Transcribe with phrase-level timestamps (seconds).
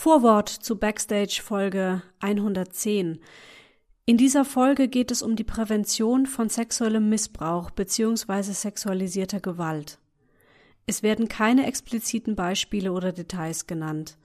[0.00, 3.18] Vorwort zu Backstage Folge 110.
[4.06, 8.42] In dieser Folge geht es um die Prävention von sexuellem Missbrauch bzw.
[8.52, 9.98] sexualisierter Gewalt.
[10.86, 14.18] Es werden keine expliziten Beispiele oder Details genannt.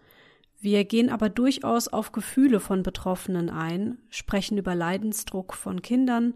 [0.62, 6.36] Wir gehen aber durchaus auf Gefühle von Betroffenen ein, sprechen über Leidensdruck von Kindern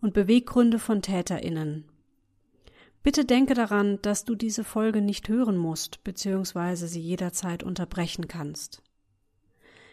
[0.00, 1.86] und Beweggründe von Täterinnen.
[3.06, 6.74] Bitte denke daran, dass du diese Folge nicht hören musst bzw.
[6.88, 8.82] sie jederzeit unterbrechen kannst.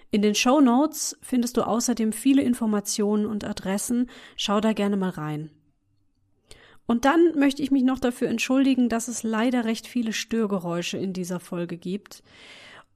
[0.10, 5.12] In den Show Notes findest du außerdem viele Informationen und Adressen, schau da gerne mal
[5.12, 5.52] rein.
[6.88, 11.14] Und dann möchte ich mich noch dafür entschuldigen, dass es leider recht viele Störgeräusche in
[11.14, 12.24] dieser Folge gibt.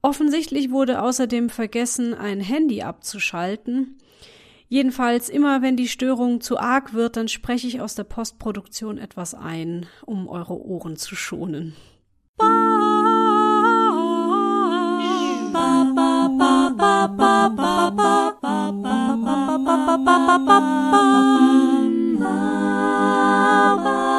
[0.02, 3.98] Offensichtlich wurde außerdem vergessen, ein Handy abzuschalten.
[4.70, 9.32] Jedenfalls immer, wenn die Störung zu arg wird, dann spreche ich aus der Postproduktion etwas
[9.34, 11.74] ein, um eure Ohren zu schonen.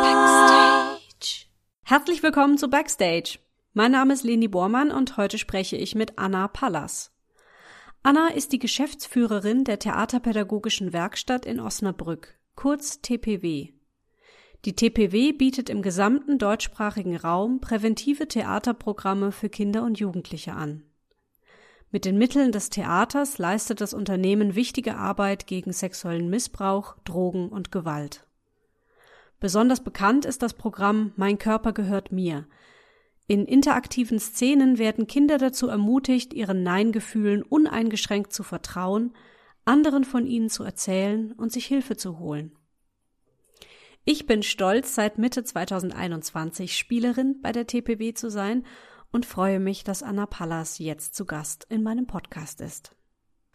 [0.03, 1.45] Backstage.
[1.83, 3.37] Herzlich willkommen zu Backstage.
[3.73, 7.11] Mein Name ist Leni Bormann und heute spreche ich mit Anna Pallas.
[8.01, 13.73] Anna ist die Geschäftsführerin der Theaterpädagogischen Werkstatt in Osnabrück, kurz TPW.
[14.65, 20.83] Die TPW bietet im gesamten deutschsprachigen Raum präventive Theaterprogramme für Kinder und Jugendliche an.
[21.91, 27.71] Mit den Mitteln des Theaters leistet das Unternehmen wichtige Arbeit gegen sexuellen Missbrauch, Drogen und
[27.71, 28.27] Gewalt.
[29.39, 32.45] Besonders bekannt ist das Programm Mein Körper gehört mir,
[33.29, 39.13] in interaktiven Szenen werden Kinder dazu ermutigt, ihren Nein-Gefühlen uneingeschränkt zu vertrauen,
[39.65, 42.53] anderen von ihnen zu erzählen und sich Hilfe zu holen.
[44.03, 48.65] Ich bin stolz, seit Mitte 2021 Spielerin bei der TPW zu sein
[49.11, 52.95] und freue mich, dass Anna Pallas jetzt zu Gast in meinem Podcast ist.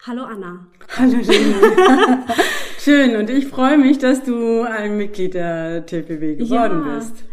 [0.03, 0.67] Hallo Anna.
[0.95, 2.25] Hallo Lena.
[2.79, 6.95] Schön und ich freue mich, dass du ein Mitglied der TPW geworden ja.
[6.95, 7.25] bist.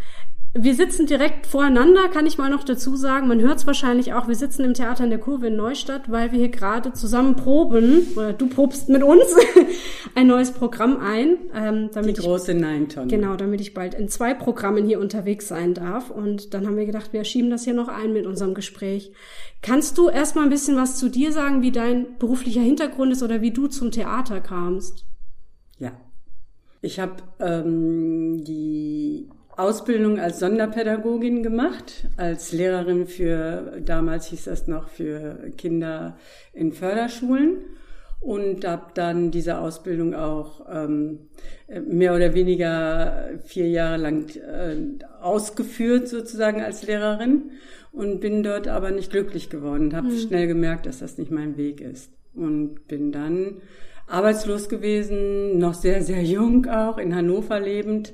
[0.55, 3.27] Wir sitzen direkt voreinander, kann ich mal noch dazu sagen.
[3.27, 4.29] Man hört es wahrscheinlich auch.
[4.29, 8.09] Wir sitzen im Theater in der Kurve in Neustadt, weil wir hier gerade zusammen proben,
[8.17, 9.35] oder du probst mit uns,
[10.15, 11.39] ein neues Programm ein.
[11.55, 13.07] Ähm, damit Die große Nein-Tonne.
[13.07, 16.11] Genau, damit ich bald in zwei Programmen hier unterwegs sein darf.
[16.11, 19.11] Und dann haben wir gedacht, wir schieben das hier noch ein mit unserem Gespräch.
[19.63, 23.41] Kannst du erstmal ein bisschen was zu dir sagen, wie dein beruflicher Hintergrund ist oder
[23.41, 25.07] wie du zum Theater kamst?
[25.79, 25.93] Ja.
[26.83, 29.31] Ich habe ähm, die
[29.63, 36.17] Ausbildung als Sonderpädagogin gemacht, als Lehrerin für, damals hieß das noch, für Kinder
[36.53, 37.59] in Förderschulen
[38.21, 41.21] und habe dann diese Ausbildung auch ähm,
[41.87, 44.77] mehr oder weniger vier Jahre lang äh,
[45.21, 47.51] ausgeführt sozusagen als Lehrerin
[47.93, 50.19] und bin dort aber nicht glücklich geworden, habe mhm.
[50.19, 53.57] schnell gemerkt, dass das nicht mein Weg ist und bin dann
[54.07, 58.13] arbeitslos gewesen, noch sehr, sehr jung auch, in Hannover lebend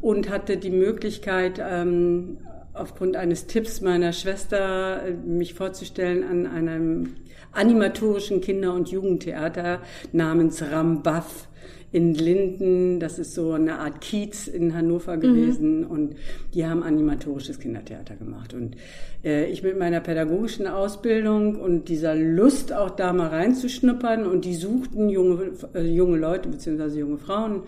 [0.00, 2.38] und hatte die Möglichkeit, ähm,
[2.74, 7.14] aufgrund eines Tipps meiner Schwester, äh, mich vorzustellen an einem
[7.52, 9.80] animatorischen Kinder- und Jugendtheater
[10.12, 11.48] namens Rambaff
[11.92, 13.00] in Linden.
[13.00, 15.20] Das ist so eine Art Kiez in Hannover mhm.
[15.20, 15.86] gewesen mhm.
[15.86, 16.16] und
[16.52, 18.52] die haben animatorisches Kindertheater gemacht.
[18.52, 18.76] Und
[19.24, 24.54] äh, ich mit meiner pädagogischen Ausbildung und dieser Lust auch da mal reinzuschnuppern und die
[24.54, 27.62] suchten junge, äh, junge Leute beziehungsweise junge Frauen,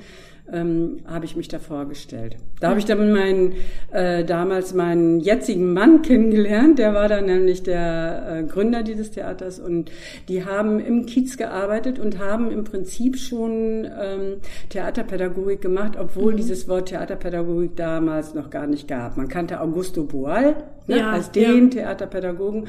[0.53, 2.37] ähm, habe ich mich da vorgestellt.
[2.61, 3.55] Da habe ich dann meinen,
[3.93, 9.59] äh, damals meinen jetzigen Mann kennengelernt, der war dann nämlich der äh, Gründer dieses Theaters
[9.59, 9.91] und
[10.29, 14.37] die haben im Kiez gearbeitet und haben im Prinzip schon ähm,
[14.71, 16.39] Theaterpädagogik gemacht, obwohl mhm.
[16.39, 19.17] dieses Wort Theaterpädagogik damals noch gar nicht gab.
[19.17, 20.57] Man kannte Augusto Boal
[20.89, 21.71] ne, ja, als den ja.
[21.71, 22.67] Theaterpädagogen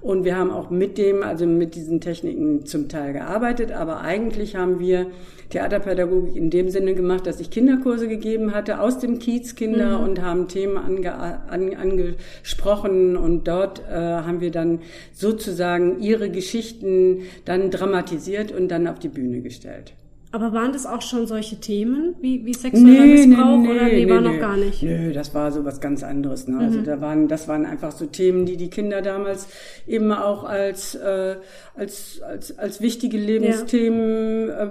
[0.00, 4.56] und wir haben auch mit dem, also mit diesen Techniken zum Teil gearbeitet, aber eigentlich
[4.56, 5.06] haben wir
[5.50, 10.04] Theaterpädagogik in dem Sinne gemacht, dass ich Kinderkurse gegeben hatte aus dem Kiez Kinder mhm.
[10.04, 14.80] und haben Themen ange, an, angesprochen und dort äh, haben wir dann
[15.12, 19.92] sozusagen ihre Geschichten dann dramatisiert und dann auf die Bühne gestellt.
[20.34, 24.04] Aber waren das auch schon solche Themen wie, wie sexueller nee, Missbrauch nee, oder nee,
[24.06, 24.82] nee, war noch gar nicht?
[24.82, 26.48] Nö, das war so was ganz anderes.
[26.48, 26.58] Ne?
[26.58, 26.84] Also mhm.
[26.84, 29.46] da waren, das waren einfach so Themen, die die Kinder damals
[29.86, 31.36] eben auch als äh,
[31.76, 34.64] als als als wichtige Lebensthemen ja.
[34.64, 34.70] äh,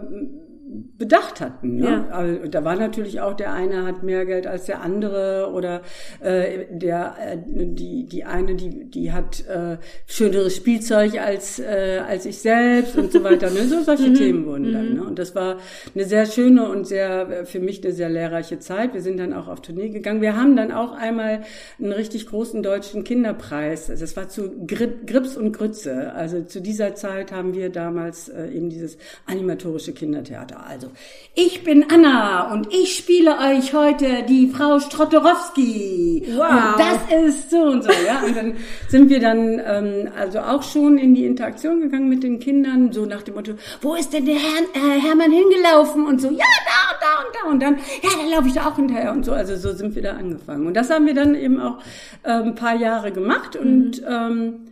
[0.98, 1.78] bedacht hatten.
[1.78, 1.86] Ne?
[1.86, 2.16] Ja.
[2.16, 5.82] Also, da war natürlich auch der eine hat mehr Geld als der andere oder
[6.22, 12.26] äh, der äh, die die eine die die hat äh, schöneres Spielzeug als äh, als
[12.26, 13.50] ich selbst und so weiter.
[13.50, 13.68] Ne?
[13.68, 14.16] So solche mhm.
[14.16, 14.90] Themen wurden dann.
[14.90, 14.96] Mhm.
[14.96, 15.04] Ne?
[15.04, 15.58] Und das war
[15.94, 18.94] eine sehr schöne und sehr für mich eine sehr lehrreiche Zeit.
[18.94, 20.22] Wir sind dann auch auf Tournee gegangen.
[20.22, 21.42] Wir haben dann auch einmal
[21.80, 23.90] einen richtig großen deutschen Kinderpreis.
[23.90, 26.14] Also das war zu Grips und Grütze.
[26.14, 30.61] Also zu dieser Zeit haben wir damals äh, eben dieses animatorische Kindertheater.
[30.68, 30.90] Also
[31.34, 36.28] ich bin Anna und ich spiele euch heute die Frau Strottorowski.
[36.36, 36.42] Wow.
[36.42, 37.90] Und das ist so und so.
[38.06, 38.54] Ja, und dann
[38.88, 43.06] sind wir dann ähm, also auch schon in die Interaktion gegangen mit den Kindern, so
[43.06, 46.92] nach dem Motto, wo ist denn der Herr, äh, Hermann hingelaufen und so, ja da
[46.92, 49.32] und da und da und dann, ja, da laufe ich da auch hinterher und so.
[49.32, 50.68] Also so sind wir da angefangen.
[50.68, 51.80] Und das haben wir dann eben auch
[52.24, 54.08] äh, ein paar Jahre gemacht und mhm.
[54.08, 54.71] ähm,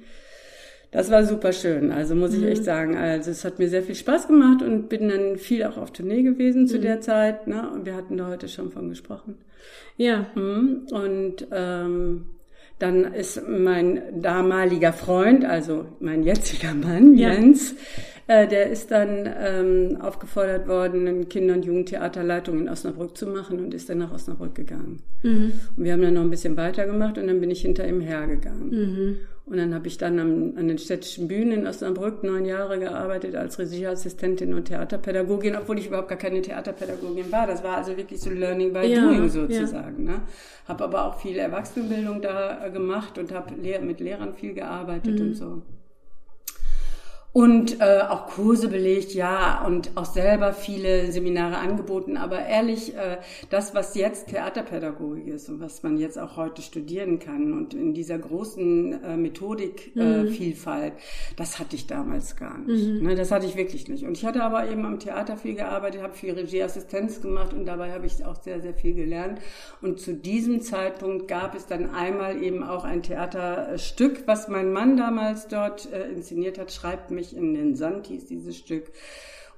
[0.91, 1.91] das war super schön.
[1.91, 2.47] Also muss ich mhm.
[2.47, 2.97] echt sagen.
[2.97, 6.23] Also es hat mir sehr viel Spaß gemacht und bin dann viel auch auf Tournee
[6.23, 6.81] gewesen zu mhm.
[6.81, 7.47] der Zeit.
[7.47, 7.69] Ne?
[7.71, 9.35] Und wir hatten da heute schon von gesprochen.
[9.97, 10.25] Ja.
[10.35, 10.87] Mhm.
[10.91, 12.25] Und ähm,
[12.79, 17.33] dann ist mein damaliger Freund, also mein jetziger Mann, ja.
[17.33, 17.75] Jens,
[18.27, 23.59] äh, der ist dann ähm, aufgefordert worden, eine Kinder- und Jugendtheaterleitung in Osnabrück zu machen
[23.59, 25.01] und ist dann nach Osnabrück gegangen.
[25.23, 25.51] Mhm.
[25.75, 29.17] Und wir haben dann noch ein bisschen weitergemacht und dann bin ich hinter ihm hergegangen.
[29.49, 33.35] Und dann habe ich dann am, an den städtischen Bühnen in Osnabrück neun Jahre gearbeitet
[33.35, 37.47] als Regieassistentin und Theaterpädagogin, obwohl ich überhaupt gar keine Theaterpädagogin war.
[37.47, 40.05] Das war also wirklich so Learning by ja, Doing sozusagen.
[40.05, 40.11] Ja.
[40.11, 40.21] Ne?
[40.67, 45.27] Habe aber auch viel Erwachsenenbildung da äh, gemacht und habe mit Lehrern viel gearbeitet mhm.
[45.27, 45.61] und so
[47.31, 52.17] und äh, auch Kurse belegt, ja, und auch selber viele Seminare angeboten.
[52.17, 53.17] Aber ehrlich, äh,
[53.51, 57.93] das, was jetzt Theaterpädagogik ist und was man jetzt auch heute studieren kann und in
[57.93, 61.35] dieser großen äh, Methodikvielfalt, äh, mhm.
[61.37, 62.87] das hatte ich damals gar nicht.
[62.87, 63.07] Mhm.
[63.07, 64.05] Ne, das hatte ich wirklich nicht.
[64.05, 67.91] Und ich hatte aber eben am Theater viel gearbeitet, habe viel Regieassistenz gemacht und dabei
[67.91, 69.39] habe ich auch sehr, sehr viel gelernt.
[69.83, 74.97] Und zu diesem Zeitpunkt gab es dann einmal eben auch ein Theaterstück, was mein Mann
[74.97, 78.91] damals dort äh, inszeniert hat, schreibt mich in den Sand hieß dieses Stück.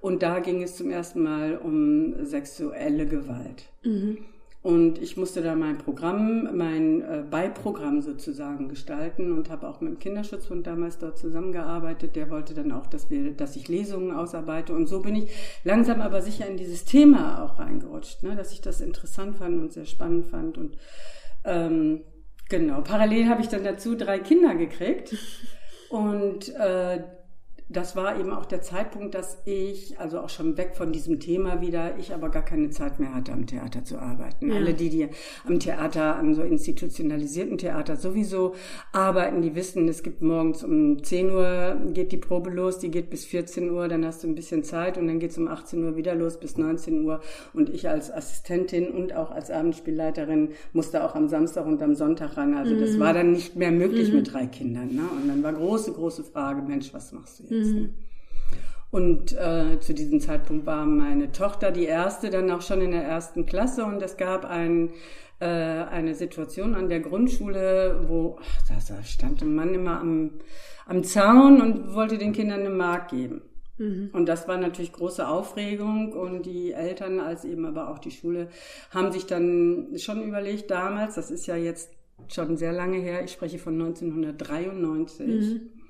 [0.01, 3.65] Und da ging es zum ersten Mal um sexuelle Gewalt.
[3.83, 4.17] Mhm.
[4.63, 9.93] Und ich musste da mein Programm, mein äh, Beiprogramm sozusagen gestalten und habe auch mit
[9.93, 12.15] dem Kinderschutzbund damals dort zusammengearbeitet.
[12.15, 14.73] Der wollte dann auch, dass wir, dass ich Lesungen ausarbeite.
[14.73, 15.31] Und so bin ich
[15.63, 18.35] langsam aber sicher in dieses Thema auch reingerutscht, ne?
[18.35, 20.59] dass ich das interessant fand und sehr spannend fand.
[20.59, 20.77] Und
[21.43, 22.01] ähm,
[22.47, 25.15] genau, parallel habe ich dann dazu drei Kinder gekriegt.
[25.91, 27.03] Und äh,
[27.71, 31.61] das war eben auch der Zeitpunkt, dass ich, also auch schon weg von diesem Thema
[31.61, 34.49] wieder, ich aber gar keine Zeit mehr hatte, am Theater zu arbeiten.
[34.49, 34.55] Ja.
[34.55, 35.07] Alle, die, die
[35.47, 38.55] am Theater, an so institutionalisierten Theater sowieso
[38.91, 43.09] arbeiten, die wissen, es gibt morgens um 10 Uhr geht die Probe los, die geht
[43.09, 45.95] bis 14 Uhr, dann hast du ein bisschen Zeit und dann geht's um 18 Uhr
[45.95, 47.21] wieder los bis 19 Uhr.
[47.53, 52.37] Und ich als Assistentin und auch als Abendspielleiterin musste auch am Samstag und am Sonntag
[52.37, 52.53] ran.
[52.55, 52.99] Also das mhm.
[52.99, 54.17] war dann nicht mehr möglich mhm.
[54.17, 54.93] mit drei Kindern.
[54.93, 55.03] Ne?
[55.15, 57.51] Und dann war große, große Frage, Mensch, was machst du jetzt?
[57.51, 57.60] Mhm.
[58.91, 63.03] Und äh, zu diesem Zeitpunkt war meine Tochter die erste, dann auch schon in der
[63.03, 63.85] ersten Klasse.
[63.85, 64.89] Und es gab ein,
[65.39, 70.31] äh, eine Situation an der Grundschule, wo ach, da stand ein Mann immer am,
[70.85, 73.41] am Zaun und wollte den Kindern eine Mark geben.
[73.77, 74.09] Mhm.
[74.11, 78.49] Und das war natürlich große Aufregung und die Eltern als eben aber auch die Schule
[78.93, 81.89] haben sich dann schon überlegt damals, das ist ja jetzt
[82.27, 85.80] schon sehr lange her, ich spreche von 1993, mhm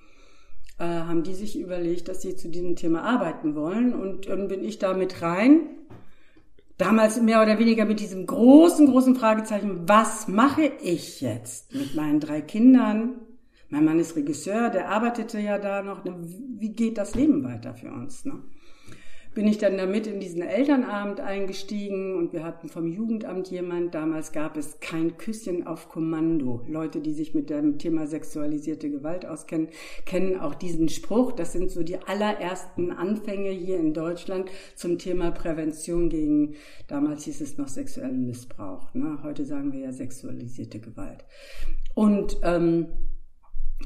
[0.82, 3.94] äh, haben die sich überlegt, dass sie zu diesem Thema arbeiten wollen.
[3.94, 5.70] Und dann bin ich da mit rein.
[6.80, 12.20] Damals mehr oder weniger mit diesem großen, großen Fragezeichen, was mache ich jetzt mit meinen
[12.20, 13.22] drei Kindern?
[13.70, 16.04] Mein Mann ist Regisseur, der arbeitete ja da noch.
[16.04, 18.26] Wie geht das Leben weiter für uns?
[18.26, 18.42] Ne?
[19.34, 23.96] Bin ich dann damit in diesen Elternabend eingestiegen und wir hatten vom Jugendamt jemand.
[23.96, 26.66] Damals gab es kein Küsschen auf Kommando.
[26.68, 29.70] Leute, die sich mit dem Thema sexualisierte Gewalt auskennen,
[30.06, 31.32] kennen auch diesen Spruch.
[31.32, 36.56] Das sind so die allerersten Anfänge hier in Deutschland zum Thema Prävention gegen,
[36.88, 38.94] damals hieß es noch sexuellen Missbrauch.
[38.94, 39.20] Ne?
[39.24, 41.24] Heute sagen wir ja sexualisierte Gewalt.
[41.96, 42.88] Und ähm,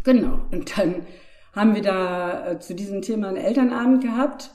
[0.04, 1.06] genau, und dann
[1.54, 4.50] haben wir da äh, zu diesem Thema einen Elternabend gehabt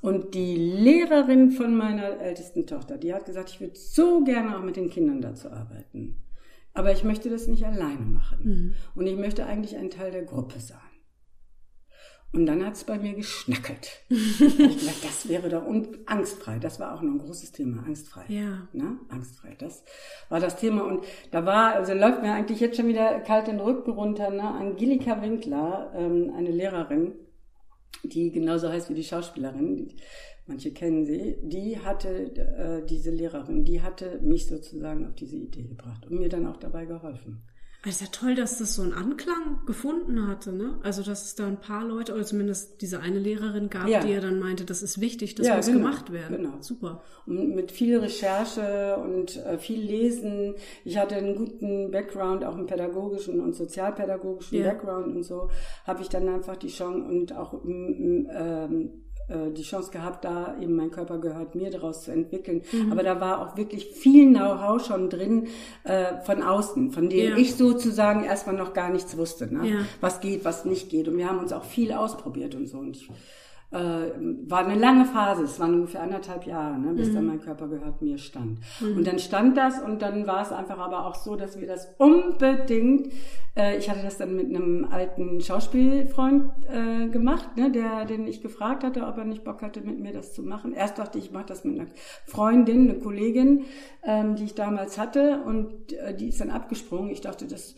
[0.00, 4.62] und die Lehrerin von meiner ältesten Tochter, die hat gesagt, ich würde so gerne auch
[4.62, 6.16] mit den Kindern dazu arbeiten.
[6.72, 8.38] Aber ich möchte das nicht alleine machen.
[8.42, 8.74] Mhm.
[8.94, 10.78] Und ich möchte eigentlich ein Teil der Gruppe sein.
[12.32, 14.04] Und dann hat es bei mir geschnackelt.
[14.08, 16.60] ich gedacht, das wäre doch und angstfrei.
[16.60, 18.24] Das war auch noch ein großes Thema, angstfrei.
[18.28, 18.68] Ja.
[18.72, 18.98] Ne?
[19.08, 19.56] Angstfrei.
[19.58, 19.84] Das
[20.28, 20.84] war das Thema.
[20.84, 24.30] Und da war, also läuft mir eigentlich jetzt schon wieder kalt den Rücken runter.
[24.30, 24.44] Ne?
[24.44, 27.14] Angelika Winkler, ähm, eine Lehrerin,
[28.02, 29.88] die genauso heißt wie die Schauspielerin,
[30.46, 35.64] manche kennen sie, die hatte, äh, diese Lehrerin, die hatte mich sozusagen auf diese Idee
[35.64, 37.42] gebracht und mir dann auch dabei geholfen.
[37.82, 40.78] Es ist ja toll, dass das so einen Anklang gefunden hatte, ne?
[40.82, 44.00] Also, dass es da ein paar Leute, oder zumindest diese eine Lehrerin gab, ja.
[44.00, 46.36] die ja dann meinte, das ist wichtig, das ja, muss genau, gemacht werden.
[46.36, 46.60] Genau.
[46.60, 47.02] Super.
[47.24, 50.56] Und mit viel Recherche und äh, viel Lesen.
[50.84, 54.68] Ich hatte einen guten Background, auch einen pädagogischen und sozialpädagogischen ja.
[54.68, 55.48] Background und so,
[55.86, 60.74] habe ich dann einfach die Chance und auch ähm, äh, die Chance gehabt, da eben
[60.76, 62.62] mein Körper gehört mir daraus zu entwickeln.
[62.72, 62.92] Mhm.
[62.92, 65.46] Aber da war auch wirklich viel Know-how schon drin
[65.84, 67.36] äh, von außen, von dem ja.
[67.36, 69.68] ich sozusagen erstmal noch gar nichts wusste, ne?
[69.68, 69.76] Ja.
[70.00, 71.08] was geht, was nicht geht.
[71.08, 72.78] Und wir haben uns auch viel ausprobiert und so.
[72.78, 73.08] Und ich
[73.72, 73.78] äh,
[74.48, 77.14] war eine lange Phase, es waren ungefähr anderthalb Jahre, ne, bis mhm.
[77.14, 78.58] dann mein Körper gehört mir stand.
[78.80, 78.98] Mhm.
[78.98, 81.88] Und dann stand das und dann war es einfach aber auch so, dass wir das
[81.98, 83.12] unbedingt,
[83.56, 88.42] äh, ich hatte das dann mit einem alten Schauspielfreund äh, gemacht, ne, der, den ich
[88.42, 90.72] gefragt hatte, ob er nicht Bock hatte, mit mir das zu machen.
[90.72, 91.88] Erst dachte ich, ich mache das mit einer
[92.26, 93.66] Freundin, eine Kollegin,
[94.02, 97.10] ähm, die ich damals hatte und äh, die ist dann abgesprungen.
[97.10, 97.76] Ich dachte, das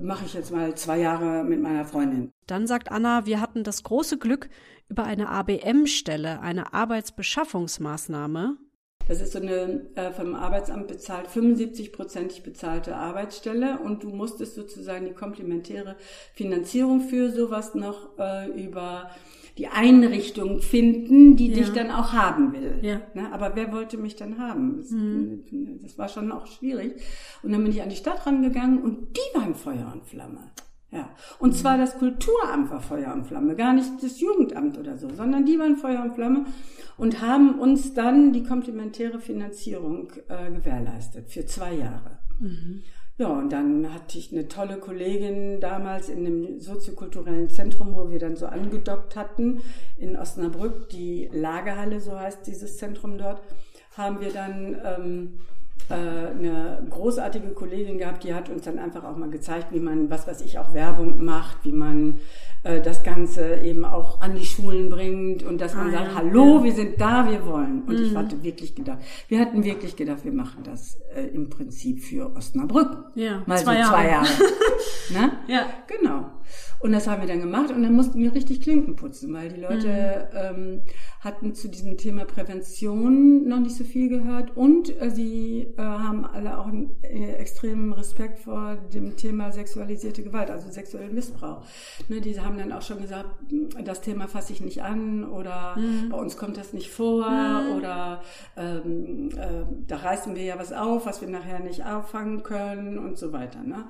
[0.00, 2.32] mache ich jetzt mal zwei Jahre mit meiner Freundin.
[2.46, 4.48] Dann sagt Anna, wir hatten das große Glück,
[4.88, 8.56] über eine ABM-Stelle, eine Arbeitsbeschaffungsmaßnahme.
[9.08, 15.06] Das ist so eine äh, vom Arbeitsamt bezahlt, 75-prozentig bezahlte Arbeitsstelle und du musstest sozusagen
[15.06, 15.96] die komplementäre
[16.34, 19.10] Finanzierung für sowas noch äh, über
[19.58, 21.56] die Einrichtung finden, die ja.
[21.56, 22.78] dich dann auch haben will.
[22.82, 23.00] Ja.
[23.14, 23.32] Ne?
[23.32, 24.78] Aber wer wollte mich dann haben?
[24.78, 25.80] Das, mhm.
[25.82, 27.00] das war schon auch schwierig.
[27.42, 30.50] Und dann bin ich an die Stadt rangegangen und die waren Feuer und Flamme.
[30.90, 31.10] Ja.
[31.38, 35.44] Und zwar das Kulturamt war Feuer und Flamme, gar nicht das Jugendamt oder so, sondern
[35.44, 36.46] die waren Feuer und Flamme
[36.96, 42.18] und haben uns dann die komplementäre Finanzierung äh, gewährleistet für zwei Jahre.
[42.38, 42.82] Mhm.
[43.18, 48.18] Ja, und dann hatte ich eine tolle Kollegin damals in dem soziokulturellen Zentrum, wo wir
[48.18, 49.62] dann so angedockt hatten,
[49.96, 53.40] in Osnabrück, die Lagerhalle, so heißt dieses Zentrum dort,
[53.96, 55.55] haben wir dann ähm, äh,
[55.94, 60.26] eine großartige Kollegin gehabt, die hat uns dann einfach auch mal gezeigt, wie man, was
[60.26, 62.18] weiß ich, auch Werbung macht, wie man
[62.64, 66.14] äh, das Ganze eben auch an die Schulen bringt und dass man ah, sagt, ja,
[66.16, 66.64] hallo, ja.
[66.64, 67.82] wir sind da, wir wollen.
[67.86, 68.04] Und mhm.
[68.04, 72.34] ich hatte wirklich gedacht, wir hatten wirklich gedacht, wir machen das äh, im Prinzip für
[72.34, 73.12] Osnabrück.
[73.14, 74.26] Ja, mal zwei so zwei Jahre.
[75.10, 75.32] ne?
[75.46, 75.66] Ja.
[75.86, 76.30] Genau.
[76.78, 79.60] Und das haben wir dann gemacht und dann mussten wir richtig Klinken putzen, weil die
[79.60, 80.38] Leute mhm.
[80.38, 80.82] ähm,
[81.20, 86.24] hatten zu diesem Thema Prävention noch nicht so viel gehört und äh, sie äh, haben
[86.24, 91.64] alle auch einen äh, extremen Respekt vor dem Thema sexualisierte Gewalt, also sexuellen Missbrauch.
[92.08, 93.30] Ne, die haben dann auch schon gesagt,
[93.82, 96.10] das Thema fasse ich nicht an oder mhm.
[96.10, 97.76] bei uns kommt das nicht vor mhm.
[97.76, 98.22] oder
[98.56, 103.18] ähm, äh, da reißen wir ja was auf, was wir nachher nicht auffangen können und
[103.18, 103.62] so weiter.
[103.62, 103.84] Ne?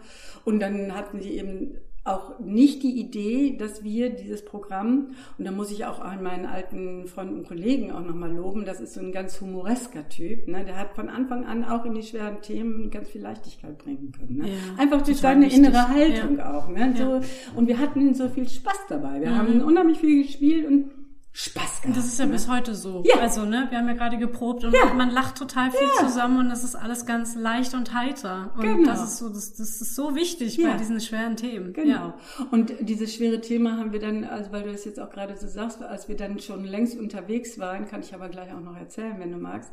[0.44, 5.08] Und dann hatten sie eben auch nicht die Idee, dass wir dieses Programm,
[5.38, 8.80] und da muss ich auch an meinen alten Freunden und Kollegen auch nochmal loben, das
[8.80, 10.64] ist so ein ganz humoresker Typ, ne?
[10.64, 14.38] der hat von Anfang an auch in die schweren Themen ganz viel Leichtigkeit bringen können.
[14.38, 14.48] Ne?
[14.48, 15.58] Ja, Einfach durch seine wichtig.
[15.58, 16.56] innere Haltung ja.
[16.56, 16.68] auch.
[16.68, 16.94] Ne?
[16.96, 17.20] So, ja.
[17.56, 19.20] Und wir hatten so viel Spaß dabei.
[19.20, 19.36] Wir mhm.
[19.36, 20.90] haben unheimlich viel gespielt und
[21.38, 21.98] Spaß gehabt.
[21.98, 22.32] Das ist ja ne?
[22.32, 23.02] bis heute so.
[23.04, 23.16] Ja.
[23.20, 24.94] Also, ne, wir haben ja gerade geprobt und ja.
[24.94, 26.06] man lacht total viel ja.
[26.06, 28.54] zusammen und das ist alles ganz leicht und heiter.
[28.56, 28.88] Und genau.
[28.88, 30.70] das ist so, das, das ist so wichtig ja.
[30.70, 31.74] bei diesen schweren Themen.
[31.74, 32.14] Genau.
[32.50, 35.46] Und dieses schwere Thema haben wir dann, also weil du das jetzt auch gerade so
[35.46, 39.16] sagst, als wir dann schon längst unterwegs waren, kann ich aber gleich auch noch erzählen,
[39.18, 39.70] wenn du magst,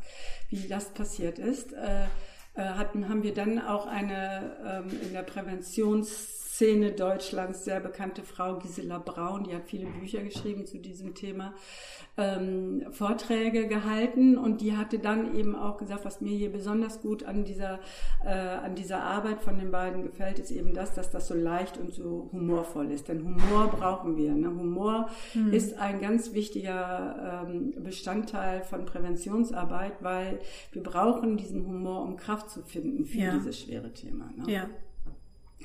[0.50, 1.72] wie das passiert ist.
[1.72, 2.04] Äh,
[2.56, 8.22] äh hatten, haben wir dann auch eine ähm, in der Präventions Szene Deutschlands sehr bekannte
[8.22, 11.56] Frau Gisela Braun, die hat viele Bücher geschrieben zu diesem Thema,
[12.16, 17.24] ähm, Vorträge gehalten und die hatte dann eben auch gesagt, was mir hier besonders gut
[17.24, 17.80] an dieser,
[18.24, 21.80] äh, an dieser Arbeit von den beiden gefällt, ist eben das, dass das so leicht
[21.80, 23.08] und so humorvoll ist.
[23.08, 24.36] Denn Humor brauchen wir.
[24.36, 24.50] Ne?
[24.50, 25.54] Humor mhm.
[25.54, 30.40] ist ein ganz wichtiger ähm, Bestandteil von Präventionsarbeit, weil
[30.72, 33.34] wir brauchen diesen Humor, um Kraft zu finden für ja.
[33.34, 34.30] dieses schwere Thema.
[34.38, 34.54] Ne?
[34.54, 34.70] Ja.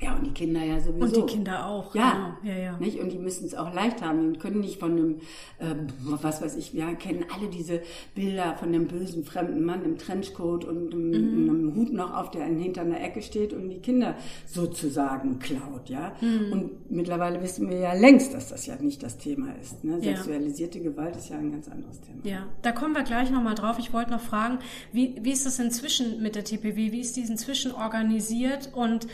[0.01, 1.03] Ja, und die Kinder ja sowieso.
[1.03, 1.93] Und die Kinder auch.
[1.93, 2.55] Ja, genau.
[2.55, 2.77] ja, ja.
[2.79, 2.99] Nicht?
[2.99, 4.33] Und die müssen es auch leicht haben.
[4.33, 5.15] Die können nicht von einem,
[5.59, 7.81] ähm, was weiß ich, wir kennen alle diese
[8.15, 11.49] Bilder von dem bösen fremden Mann im Trenchcoat und einem, mhm.
[11.49, 14.15] einem Hut noch auf, der hinter einer Ecke steht und die Kinder
[14.45, 16.13] sozusagen klaut, ja.
[16.21, 16.51] Mhm.
[16.51, 19.83] Und mittlerweile wissen wir ja längst, dass das ja nicht das Thema ist.
[19.83, 19.99] Ne?
[19.99, 20.85] Sexualisierte ja.
[20.85, 22.19] Gewalt ist ja ein ganz anderes Thema.
[22.23, 23.77] Ja, da kommen wir gleich nochmal drauf.
[23.79, 24.59] Ich wollte noch fragen,
[24.93, 26.91] wie, wie ist das inzwischen mit der TPW?
[26.91, 29.07] Wie ist die inzwischen organisiert und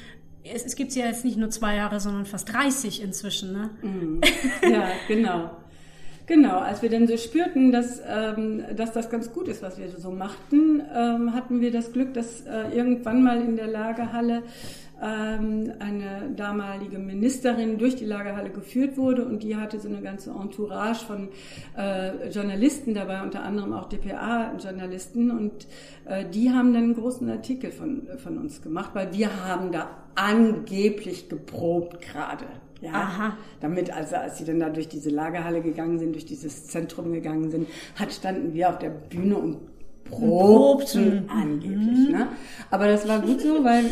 [0.54, 3.70] es, es gibt ja jetzt nicht nur zwei Jahre, sondern fast 30 inzwischen, ne?
[3.82, 4.22] Mhm.
[4.62, 5.52] Ja, genau.
[6.28, 9.90] Genau, als wir dann so spürten, dass, ähm, dass das ganz gut ist, was wir
[9.92, 14.42] so machten, ähm, hatten wir das Glück, dass äh, irgendwann mal in der Lagerhalle
[15.08, 21.06] eine damalige Ministerin durch die Lagerhalle geführt wurde und die hatte so eine ganze Entourage
[21.06, 21.30] von
[21.78, 25.68] äh, Journalisten dabei, unter anderem auch DPA-Journalisten und
[26.06, 29.90] äh, die haben dann einen großen Artikel von, von uns gemacht, weil wir haben da
[30.16, 32.46] angeblich geprobt gerade.
[32.82, 33.38] Ja, Aha.
[33.62, 37.50] damit also als sie dann da durch diese Lagerhalle gegangen sind, durch dieses Zentrum gegangen
[37.50, 39.58] sind, hat standen wir auf der Bühne und
[40.10, 42.08] probten angeblich.
[42.08, 42.12] Mhm.
[42.12, 42.28] Ne?
[42.72, 43.86] Aber das war gut so, weil,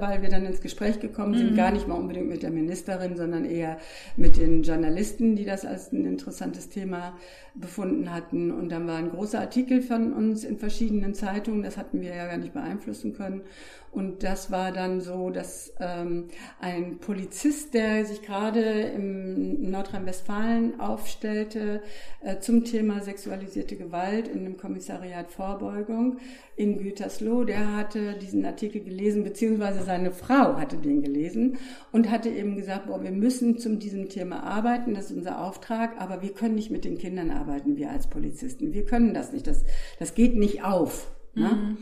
[0.00, 1.56] weil wir dann ins Gespräch gekommen sind, mhm.
[1.56, 3.78] gar nicht mal unbedingt mit der Ministerin, sondern eher
[4.16, 7.14] mit den Journalisten, die das als ein interessantes Thema
[7.54, 8.50] befunden hatten.
[8.50, 12.26] Und dann war ein großer Artikel von uns in verschiedenen Zeitungen, das hatten wir ja
[12.26, 13.42] gar nicht beeinflussen können.
[13.90, 16.28] Und das war dann so, dass ähm,
[16.60, 21.82] ein Polizist, der sich gerade im Nordrhein-Westfalen aufstellte
[22.20, 26.18] äh, zum Thema sexualisierte Gewalt in dem Kommissariat Vorbeugung
[26.56, 31.56] in Gütersloh, der hatte diesen Artikel gelesen, beziehungsweise seine Frau hatte den gelesen
[31.92, 36.00] und hatte eben gesagt, boah, wir müssen zum diesem Thema arbeiten, das ist unser Auftrag,
[36.00, 38.72] aber wir können nicht mit den Kindern arbeiten, wir als Polizisten.
[38.72, 39.64] Wir können das nicht, das,
[39.98, 41.12] das geht nicht auf.
[41.34, 41.76] Ne?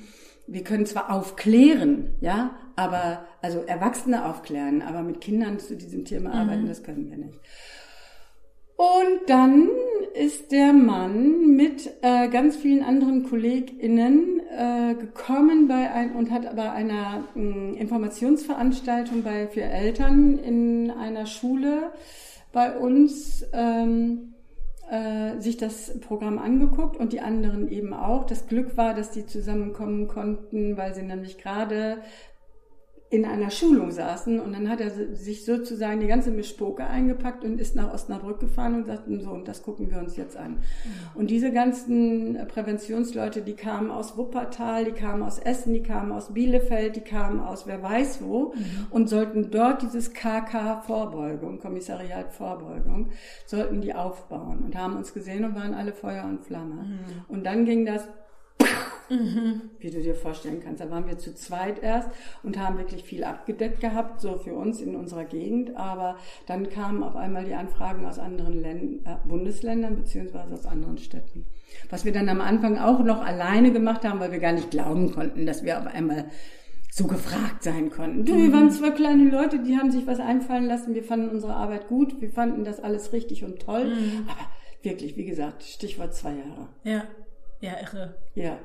[0.46, 6.30] Wir können zwar aufklären, ja, aber also Erwachsene aufklären, aber mit Kindern zu diesem Thema
[6.30, 6.36] mhm.
[6.36, 7.40] arbeiten, das können wir nicht.
[8.76, 9.70] Und dann
[10.12, 16.54] ist der Mann mit äh, ganz vielen anderen KollegInnen äh, gekommen bei ein, und hat
[16.54, 21.92] bei einer äh, Informationsveranstaltung bei für Eltern in einer Schule
[22.52, 24.34] bei uns ähm,
[24.90, 28.24] äh, sich das Programm angeguckt und die anderen eben auch.
[28.24, 31.98] Das Glück war, dass die zusammenkommen konnten, weil sie nämlich gerade
[33.08, 37.60] in einer Schulung saßen und dann hat er sich sozusagen die ganze Mischpoke eingepackt und
[37.60, 40.52] ist nach Osnabrück gefahren und sagte so, und das gucken wir uns jetzt an.
[40.52, 40.60] Mhm.
[41.14, 46.34] Und diese ganzen Präventionsleute, die kamen aus Wuppertal, die kamen aus Essen, die kamen aus
[46.34, 48.86] Bielefeld, die kamen aus wer weiß wo mhm.
[48.90, 53.10] und sollten dort dieses KK Vorbeugung, Kommissariat Vorbeugung,
[53.46, 56.82] sollten die aufbauen und haben uns gesehen und waren alle Feuer und Flamme.
[56.82, 56.98] Mhm.
[57.28, 58.08] Und dann ging das
[59.08, 59.62] Mhm.
[59.78, 60.80] Wie du dir vorstellen kannst.
[60.80, 62.08] Da waren wir zu zweit erst
[62.42, 65.76] und haben wirklich viel abgedeckt gehabt, so für uns in unserer Gegend.
[65.76, 66.16] Aber
[66.46, 71.46] dann kamen auf einmal die Anfragen aus anderen Länd äh, Bundesländern beziehungsweise aus anderen Städten.
[71.90, 75.12] Was wir dann am Anfang auch noch alleine gemacht haben, weil wir gar nicht glauben
[75.12, 76.26] konnten, dass wir auf einmal
[76.90, 78.24] so gefragt sein konnten.
[78.24, 80.94] Du, wir waren zwei kleine Leute, die haben sich was einfallen lassen.
[80.94, 82.22] Wir fanden unsere Arbeit gut.
[82.22, 83.84] Wir fanden das alles richtig und toll.
[83.84, 84.26] Mhm.
[84.26, 84.48] Aber
[84.82, 86.68] wirklich, wie gesagt, Stichwort zwei Jahre.
[86.84, 87.04] Ja.
[87.60, 88.14] Ja, irre.
[88.34, 88.58] Ja.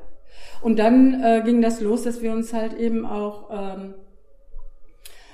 [0.62, 3.96] Und dann äh, ging das los, dass wir uns halt eben auch ähm,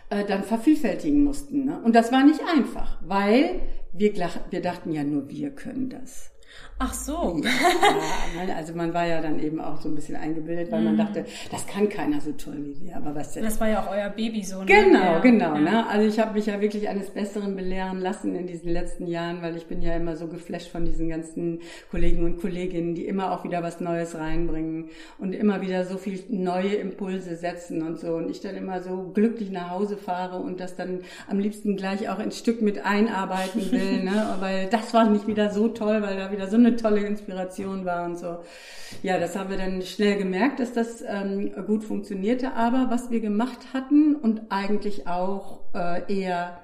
[0.09, 1.65] äh, dann vervielfältigen mussten.
[1.65, 1.81] Ne?
[1.83, 4.13] Und das war nicht einfach, weil wir,
[4.49, 6.31] wir dachten ja nur, wir können das.
[6.79, 7.41] Ach so.
[7.43, 10.97] Ja, also man war ja dann eben auch so ein bisschen eingebildet, weil man mhm.
[10.97, 12.97] dachte, das kann keiner so toll wie wir.
[12.97, 13.43] Aber was denn?
[13.43, 14.59] Das war ja auch euer Baby so.
[14.59, 14.65] Ne?
[14.65, 15.55] Genau, ja, genau.
[15.55, 15.59] Ja.
[15.59, 15.87] Ne?
[15.87, 19.57] Also ich habe mich ja wirklich eines Besseren belehren lassen in diesen letzten Jahren, weil
[19.57, 23.43] ich bin ja immer so geflasht von diesen ganzen Kollegen und Kolleginnen, die immer auch
[23.43, 28.13] wieder was Neues reinbringen und immer wieder so viel neue Impulse setzen und so.
[28.15, 32.07] Und ich dann immer so glücklich nach Hause fahre und das dann am liebsten gleich
[32.09, 34.35] auch ins Stück mit einarbeiten will, ne?
[34.39, 38.05] weil das war nicht wieder so toll, weil da wieder so eine tolle Inspiration war
[38.05, 38.39] und so.
[39.03, 42.53] Ja, das haben wir dann schnell gemerkt, dass das ähm, gut funktionierte.
[42.53, 46.59] Aber was wir gemacht hatten und eigentlich auch äh, eher,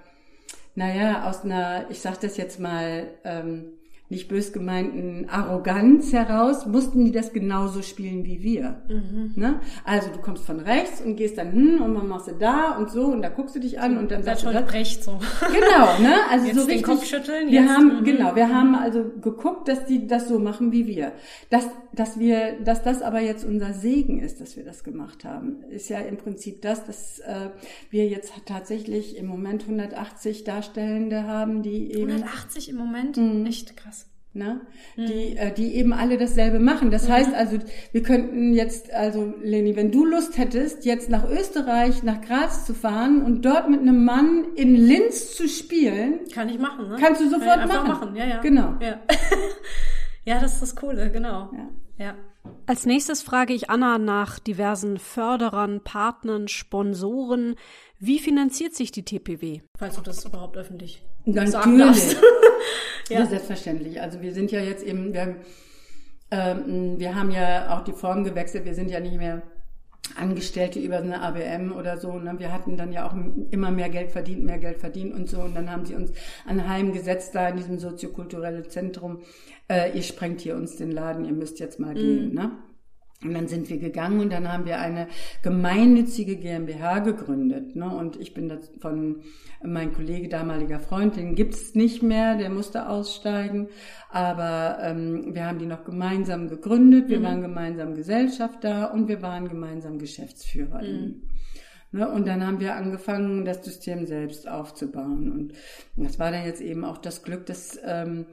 [0.76, 3.74] naja, aus einer, ich sag das jetzt mal, ähm,
[4.14, 8.82] nicht bös gemeinten Arroganz heraus, mussten die das genauso spielen wie wir.
[8.88, 9.34] Mhm.
[9.36, 9.60] Ne?
[9.84, 12.92] Also du kommst von rechts und gehst dann hin und dann machst du da und
[12.92, 14.64] so und da guckst du dich an und dann sagst du das.
[14.66, 15.20] Brecht so.
[15.48, 16.16] Genau, ne?
[16.32, 16.86] Also jetzt so richtig.
[16.86, 17.52] Den Kopf schütteln.
[17.52, 18.04] Wir jetzt, haben mhm.
[18.04, 21.12] genau, wir haben also geguckt, dass die das so machen wie wir.
[21.50, 25.64] Dass dass wir, dass das aber jetzt unser Segen ist, dass wir das gemacht haben,
[25.70, 27.50] ist ja im Prinzip das, dass äh,
[27.92, 33.46] wir jetzt tatsächlich im Moment 180 Darstellende haben, die eben 180 im Moment, mhm.
[33.46, 34.03] echt krass
[34.34, 34.62] ne?
[34.96, 35.06] Mhm.
[35.06, 36.92] die, äh, die eben alle dasselbe machen.
[36.92, 37.14] Das mhm.
[37.14, 37.60] heißt also,
[37.92, 42.74] wir könnten jetzt, also Leni, wenn du Lust hättest, jetzt nach Österreich, nach Graz zu
[42.74, 46.22] fahren und dort mit einem Mann in Linz zu spielen.
[46.34, 46.98] Kann ich machen, ne?
[47.00, 47.88] Kannst du sofort Kann ich machen.
[47.88, 48.16] machen.
[48.16, 48.42] Ja, ja.
[48.42, 48.76] Genau.
[48.80, 49.00] Ja.
[50.26, 51.52] ja, das ist das Coole, genau.
[51.98, 52.06] Ja.
[52.06, 52.16] ja.
[52.66, 57.56] Als nächstes frage ich Anna nach diversen Förderern, Partnern, Sponsoren.
[58.00, 59.62] Wie finanziert sich die TPW?
[59.78, 62.18] Falls du das überhaupt öffentlich Natürlich.
[63.10, 63.20] ja.
[63.20, 64.02] ja, selbstverständlich.
[64.02, 65.36] Also wir sind ja jetzt eben, wir haben,
[66.32, 68.66] ähm, wir haben ja auch die Form gewechselt.
[68.66, 69.42] Wir sind ja nicht mehr
[70.16, 72.18] Angestellte über eine ABM oder so.
[72.18, 72.36] Ne?
[72.38, 73.16] Wir hatten dann ja auch
[73.52, 75.40] immer mehr Geld verdient, mehr Geld verdient und so.
[75.40, 76.12] Und dann haben sie uns
[76.46, 79.22] anheimgesetzt da in diesem soziokulturellen Zentrum.
[79.70, 81.98] Äh, ihr sprengt hier uns den Laden, ihr müsst jetzt mal mm.
[81.98, 82.34] gehen.
[82.34, 82.52] Ne?
[83.24, 85.08] Und dann sind wir gegangen und dann haben wir eine
[85.42, 87.76] gemeinnützige GmbH gegründet.
[87.76, 87.86] Ne?
[87.86, 89.22] Und ich bin das von
[89.64, 93.70] mein Kollege, damaliger Freund, den gibt's nicht mehr, der musste aussteigen.
[94.10, 97.24] Aber ähm, wir haben die noch gemeinsam gegründet, wir mhm.
[97.24, 100.82] waren gemeinsam Gesellschafter und wir waren gemeinsam Geschäftsführer.
[100.82, 101.22] Mhm.
[101.94, 102.10] Ne?
[102.10, 105.32] Und dann haben wir angefangen, das System selbst aufzubauen.
[105.32, 105.54] Und
[105.96, 108.26] das war dann jetzt eben auch das Glück, dass ähm,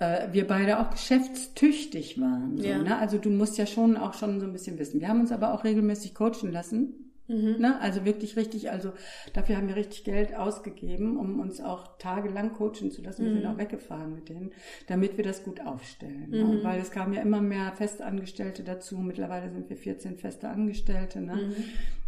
[0.00, 2.56] äh, wir beide auch geschäftstüchtig waren.
[2.56, 2.78] So, ja.
[2.78, 2.98] ne?
[2.98, 5.00] Also du musst ja schon auch schon so ein bisschen wissen.
[5.00, 7.10] Wir haben uns aber auch regelmäßig coachen lassen.
[7.28, 7.56] Mhm.
[7.60, 7.80] Ne?
[7.80, 8.92] Also wirklich richtig, also
[9.34, 13.24] dafür haben wir richtig Geld ausgegeben, um uns auch tagelang coachen zu lassen.
[13.24, 13.50] Wir sind mhm.
[13.50, 14.50] auch weggefahren mit denen,
[14.88, 16.30] damit wir das gut aufstellen.
[16.30, 16.44] Ne?
[16.44, 16.50] Mhm.
[16.56, 16.64] Ne?
[16.64, 18.98] Weil es kamen ja immer mehr Festangestellte dazu.
[18.98, 21.20] Mittlerweile sind wir 14 feste Angestellte.
[21.20, 21.52] Ne?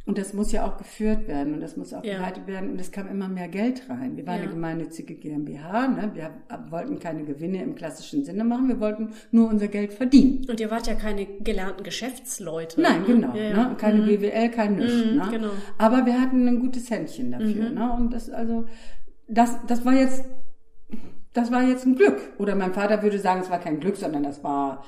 [0.05, 2.17] Und das muss ja auch geführt werden und das muss auch ja.
[2.17, 4.17] geleitet werden und es kam immer mehr Geld rein.
[4.17, 4.43] Wir waren ja.
[4.43, 6.11] eine gemeinnützige GmbH, ne?
[6.15, 6.31] wir
[6.71, 10.45] wollten keine Gewinne im klassischen Sinne machen, wir wollten nur unser Geld verdienen.
[10.51, 12.81] Und ihr wart ja keine gelernten Geschäftsleute.
[12.81, 13.07] Nein, ne?
[13.07, 13.37] genau.
[13.37, 13.77] Ja, ne?
[13.77, 14.07] Keine mhm.
[14.07, 14.93] BWL, kein Nichts.
[14.93, 15.29] Mhm, ne?
[15.31, 15.51] genau.
[15.79, 17.71] Aber wir hatten ein gutes Händchen dafür.
[17.71, 17.75] Mhm.
[17.75, 17.93] Ne?
[17.93, 18.67] Und das also,
[19.29, 20.25] das, das war jetzt,
[21.33, 22.19] das war jetzt ein Glück.
[22.39, 24.83] Oder mein Vater würde sagen, es war kein Glück, sondern das war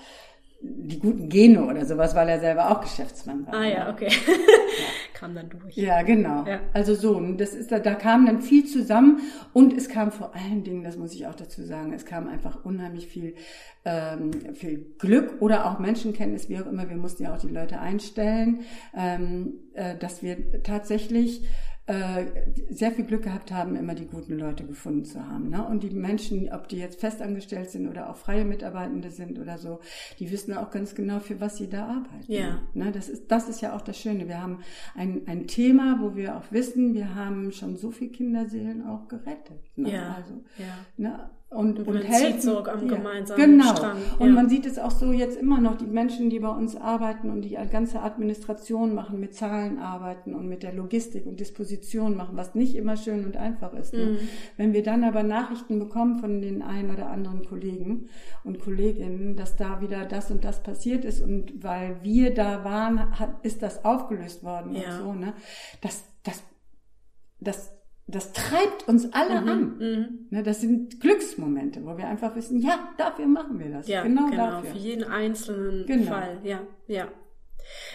[0.65, 3.55] die guten Gene oder sowas, weil er selber auch Geschäftsmann war.
[3.55, 4.09] Ah ja, okay.
[5.25, 5.27] ja.
[5.27, 5.77] kam dann durch.
[5.77, 6.47] Ja, genau.
[6.47, 6.61] Ja.
[6.73, 9.21] Also so, das ist da, da kam dann viel zusammen
[9.53, 12.65] und es kam vor allen Dingen, das muss ich auch dazu sagen, es kam einfach
[12.65, 13.35] unheimlich viel,
[13.85, 16.89] ähm, viel Glück oder auch Menschenkenntnis, wie auch immer.
[16.89, 18.61] Wir mussten ja auch die Leute einstellen,
[18.95, 21.47] ähm, äh, dass wir tatsächlich
[21.87, 22.25] äh,
[22.71, 25.51] sehr viel Glück gehabt haben, immer die guten Leute gefunden zu haben.
[25.51, 25.67] Ne?
[25.67, 29.81] Und die Menschen, ob die jetzt festangestellt sind oder auch freie Mitarbeitende sind oder so,
[30.19, 32.33] die wissen auch ganz genau, für was sie da arbeiten.
[32.33, 32.63] Ja.
[32.73, 32.91] Ne?
[32.91, 34.29] Das, ist, das ist ja auch das Schöne.
[34.29, 34.61] Wir haben
[34.95, 39.61] ein, ein Thema, wo wir auch wissen, wir haben schon so viele Kinderseelen auch gerettet.
[39.77, 39.93] Ne?
[39.93, 40.15] Ja.
[40.15, 40.87] Also, ja.
[40.97, 41.31] Ne?
[41.55, 42.41] Und, und, und helfen.
[42.41, 43.75] So am ja, gemeinsamen genau.
[43.75, 43.97] Strang.
[44.19, 47.31] Und man sieht es auch so jetzt immer noch, die Menschen, die bei uns arbeiten
[47.31, 52.37] und die ganze Administration machen, mit Zahlen arbeiten und mit der Logistik und Disposition machen,
[52.37, 53.95] was nicht immer schön und einfach ist.
[53.95, 54.05] Ne?
[54.05, 54.19] Mhm.
[54.57, 58.09] Wenn wir dann aber Nachrichten bekommen von den einen oder anderen Kollegen
[58.43, 63.19] und Kolleginnen, dass da wieder das und das passiert ist und weil wir da waren,
[63.19, 64.99] hat, ist das aufgelöst worden ja.
[64.99, 65.35] und so, ne?
[65.81, 66.43] Das, das,
[67.41, 67.74] das
[68.07, 69.79] das treibt uns alle mhm, an.
[69.79, 70.27] Mhm.
[70.31, 73.89] Ne, das sind Glücksmomente, wo wir einfach wissen, ja, dafür machen wir das.
[73.89, 74.71] Ja, genau, genau dafür.
[74.73, 76.11] für jeden einzelnen genau.
[76.11, 76.39] Fall.
[76.43, 77.09] Ja, ja.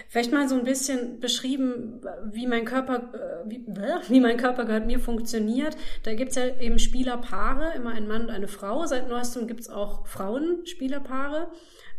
[0.08, 3.68] Vielleicht mal so ein bisschen beschrieben, wie mein Körper, äh, wie,
[4.08, 5.78] wie mein Körper gehört mir funktioniert.
[6.02, 8.88] Da gibt's ja eben Spielerpaare, immer ein Mann und eine Frau.
[8.88, 11.52] Seit neuestem gibt's auch Frauenspielerpaare,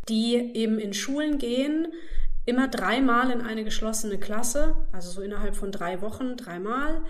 [0.09, 1.87] die eben in Schulen gehen,
[2.45, 7.03] immer dreimal in eine geschlossene Klasse, also so innerhalb von drei Wochen, dreimal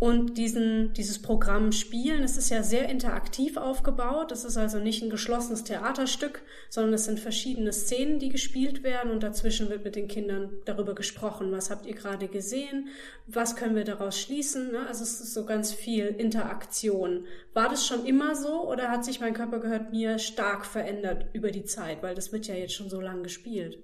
[0.00, 2.24] und diesen, dieses Programm spielen.
[2.24, 4.32] Es ist ja sehr interaktiv aufgebaut.
[4.32, 9.12] Es ist also nicht ein geschlossenes Theaterstück, sondern es sind verschiedene Szenen, die gespielt werden
[9.12, 11.52] und dazwischen wird mit den Kindern darüber gesprochen.
[11.52, 12.88] Was habt ihr gerade gesehen?
[13.28, 14.72] Was können wir daraus schließen?
[14.72, 14.86] Ne?
[14.86, 17.24] Also es ist so ganz viel Interaktion.
[17.52, 21.52] War das schon immer so oder hat sich mein Körper gehört mir stark verändert über
[21.52, 22.02] die Zeit?
[22.02, 23.78] Weil das wird ja jetzt schon so lang gespielt.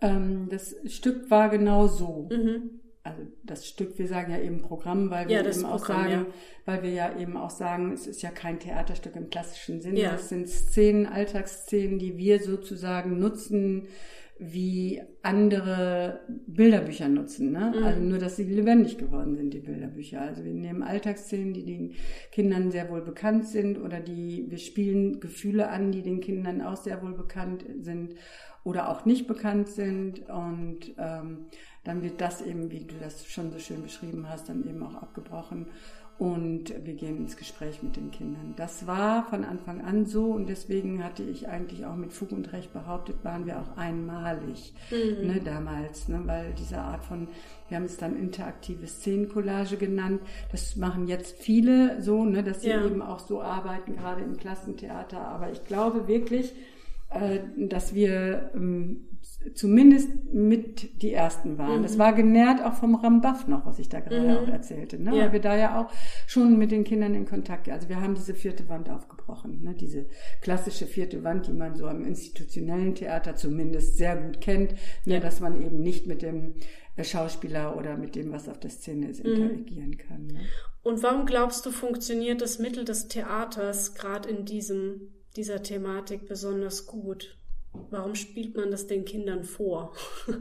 [0.00, 2.28] Ähm, das Stück war genau so.
[2.32, 6.02] Mhm also das Stück, wir sagen ja eben Programm, weil wir ja, eben auch Programm,
[6.02, 6.26] sagen, ja.
[6.64, 10.00] weil wir ja eben auch sagen, es ist ja kein Theaterstück im klassischen Sinne.
[10.00, 10.14] Ja.
[10.14, 13.88] Es sind Szenen, Alltagsszenen, die wir sozusagen nutzen,
[14.38, 17.52] wie andere Bilderbücher nutzen.
[17.52, 17.72] Ne?
[17.74, 17.84] Mhm.
[17.84, 20.20] Also nur, dass sie lebendig geworden sind, die Bilderbücher.
[20.20, 21.94] Also wir nehmen Alltagsszenen, die den
[22.32, 26.76] Kindern sehr wohl bekannt sind oder die, wir spielen Gefühle an, die den Kindern auch
[26.76, 28.16] sehr wohl bekannt sind
[28.62, 31.46] oder auch nicht bekannt sind und ähm,
[31.86, 34.94] dann wird das eben, wie du das schon so schön beschrieben hast, dann eben auch
[34.94, 35.66] abgebrochen
[36.18, 38.54] und wir gehen ins Gespräch mit den Kindern.
[38.56, 42.52] Das war von Anfang an so und deswegen hatte ich eigentlich auch mit Fug und
[42.54, 45.26] Recht behauptet, waren wir auch einmalig mhm.
[45.26, 47.28] ne, damals, ne, weil diese Art von,
[47.68, 52.70] wir haben es dann interaktive Szenencollage genannt, das machen jetzt viele so, ne, dass sie
[52.70, 52.84] ja.
[52.84, 56.54] eben auch so arbeiten, gerade im Klassentheater, aber ich glaube wirklich,
[57.10, 59.06] äh, dass wir ähm,
[59.54, 61.78] zumindest mit die ersten waren.
[61.78, 61.82] Mhm.
[61.82, 64.36] Das war genährt auch vom Rambaf noch, was ich da gerade mhm.
[64.36, 65.16] auch erzählte, ne?
[65.16, 65.24] Ja.
[65.24, 65.90] weil wir da ja auch
[66.26, 69.74] schon mit den Kindern in Kontakt, also wir haben diese vierte Wand aufgebrochen, ne?
[69.74, 70.06] diese
[70.40, 74.72] klassische vierte Wand, die man so am institutionellen Theater zumindest sehr gut kennt,
[75.04, 75.14] ne?
[75.14, 75.20] ja.
[75.20, 76.54] dass man eben nicht mit dem
[76.96, 79.32] äh, Schauspieler oder mit dem, was auf der Szene ist, mhm.
[79.32, 79.98] interagieren mhm.
[79.98, 80.26] kann.
[80.26, 80.40] Ne?
[80.82, 86.86] Und warum glaubst du, funktioniert das Mittel des Theaters gerade in diesem, dieser Thematik besonders
[86.86, 87.38] gut?
[87.90, 89.94] Warum spielt man das den Kindern vor?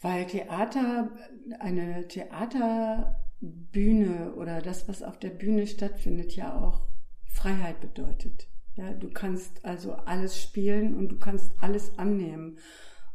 [0.00, 1.10] Weil Theater,
[1.58, 6.82] eine Theaterbühne oder das, was auf der Bühne stattfindet, ja auch
[7.24, 8.46] Freiheit bedeutet.
[8.76, 12.58] Ja, du kannst also alles spielen und du kannst alles annehmen.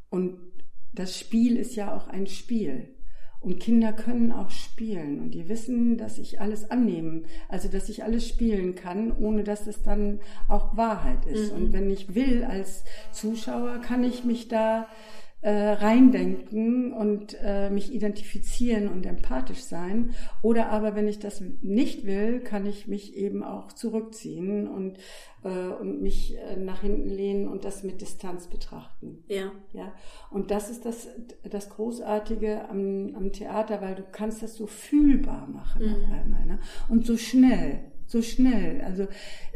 [0.10, 0.40] Und
[0.92, 2.93] das Spiel ist ja auch ein Spiel.
[3.44, 8.06] Und Kinder können auch spielen und die wissen, dass ich alles annehmen, also dass ich
[8.06, 11.52] alles spielen kann, ohne dass es dann auch Wahrheit ist.
[11.52, 11.58] Mhm.
[11.58, 14.88] Und wenn ich will als Zuschauer, kann ich mich da
[15.50, 20.14] reindenken und äh, mich identifizieren und empathisch sein.
[20.42, 24.98] Oder aber wenn ich das nicht will, kann ich mich eben auch zurückziehen und,
[25.44, 29.24] äh, und mich äh, nach hinten lehnen und das mit Distanz betrachten.
[29.28, 29.52] Ja.
[29.74, 29.94] ja.
[30.32, 31.10] Und das ist das,
[31.50, 35.96] das Großartige am, am Theater, weil du kannst das so fühlbar machen mhm.
[35.96, 36.46] auf einmal.
[36.46, 36.60] Ne?
[36.88, 38.82] Und so schnell so schnell.
[38.82, 39.08] Also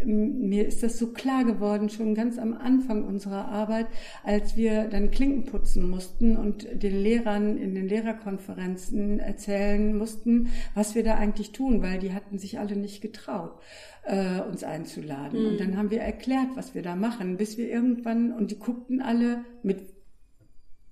[0.04, 3.88] mir ist das so klar geworden, schon ganz am Anfang unserer Arbeit,
[4.24, 10.96] als wir dann Klinken putzen mussten und den Lehrern in den Lehrerkonferenzen erzählen mussten, was
[10.96, 13.60] wir da eigentlich tun, weil die hatten sich alle nicht getraut,
[14.04, 15.42] äh, uns einzuladen.
[15.42, 15.48] Mhm.
[15.48, 19.02] Und dann haben wir erklärt, was wir da machen, bis wir irgendwann, und die guckten
[19.02, 19.82] alle mit,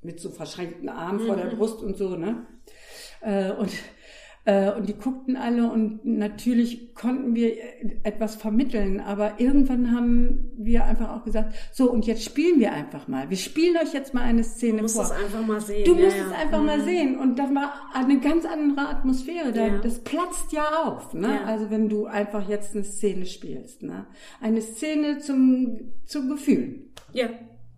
[0.02, 1.28] mit so verschränkten Armen mhm.
[1.28, 1.58] vor der mhm.
[1.58, 2.48] Brust und so, ne?
[3.22, 3.72] Äh, und
[4.46, 7.54] und die guckten alle und natürlich konnten wir
[8.04, 13.08] etwas vermitteln, aber irgendwann haben wir einfach auch gesagt, so und jetzt spielen wir einfach
[13.08, 13.32] mal.
[13.32, 15.06] Wir spielen euch jetzt mal eine Szene du musst vor.
[15.06, 15.86] es einfach mal sehen.
[15.86, 16.66] Du musst ja, es einfach mhm.
[16.68, 19.52] mal sehen und das war eine ganz andere Atmosphäre.
[19.52, 19.78] Da, ja.
[19.80, 21.40] Das platzt ja auf, ne?
[21.42, 21.46] Ja.
[21.46, 24.06] Also wenn du einfach jetzt eine Szene spielst, ne?
[24.42, 26.86] Eine Szene zum zum Gefühl.
[27.14, 27.30] Ja.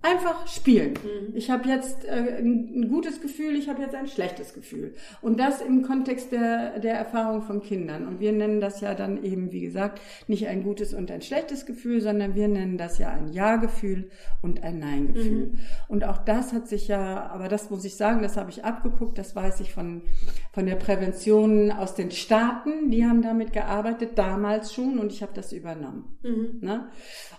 [0.07, 0.93] Einfach spielen.
[0.93, 1.35] Mhm.
[1.35, 4.93] Ich habe jetzt äh, ein, gutes Gefühl, ich habe jetzt ein schlechtes Gefühl.
[5.21, 8.07] Und das im Kontext der, der Erfahrung von Kindern.
[8.07, 11.65] Und wir nennen das ja dann eben, wie gesagt, nicht ein gutes und ein schlechtes
[11.65, 14.09] Gefühl, sondern wir nennen das ja ein Ja-Gefühl
[14.41, 15.47] und ein Nein-Gefühl.
[15.47, 15.59] Mhm.
[15.89, 19.17] Und auch das hat sich ja, aber das muss ich sagen, das habe ich abgeguckt,
[19.17, 20.03] das weiß ich von,
[20.53, 22.91] von der Prävention aus den Staaten.
[22.91, 26.17] Die haben damit gearbeitet, damals schon, und ich habe das übernommen.
[26.23, 26.59] Mhm.
[26.61, 26.89] Ne?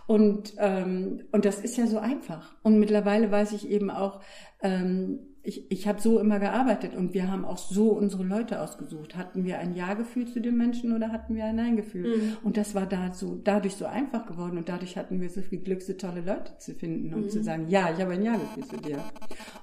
[0.06, 2.57] Und, ähm, und das ist ja so einfach.
[2.62, 4.20] Und mittlerweile weiß ich eben auch,
[4.62, 9.16] ähm, ich, ich habe so immer gearbeitet und wir haben auch so unsere Leute ausgesucht.
[9.16, 12.18] Hatten wir ein Ja-Gefühl zu den Menschen oder hatten wir ein Nein-Gefühl?
[12.18, 12.36] Mhm.
[12.42, 15.60] Und das war da so, dadurch so einfach geworden und dadurch hatten wir so viel
[15.60, 17.30] Glück, so tolle Leute zu finden und mhm.
[17.30, 18.98] zu sagen, ja, ich habe ein Ja-Gefühl zu dir.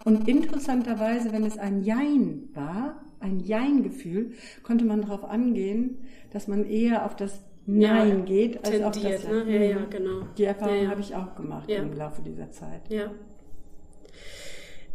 [0.05, 4.31] Und interessanterweise, wenn es ein Jein war, ein Jein-Gefühl,
[4.63, 5.97] konnte man darauf angehen,
[6.31, 9.45] dass man eher auf das Nein ja, geht, als tendiert, auch das.
[9.45, 9.53] Ne?
[9.53, 10.27] Ja, ja, genau.
[10.37, 12.81] Die Erfahrung ja, habe ich auch gemacht im Laufe dieser Zeit.
[12.89, 13.11] Ja.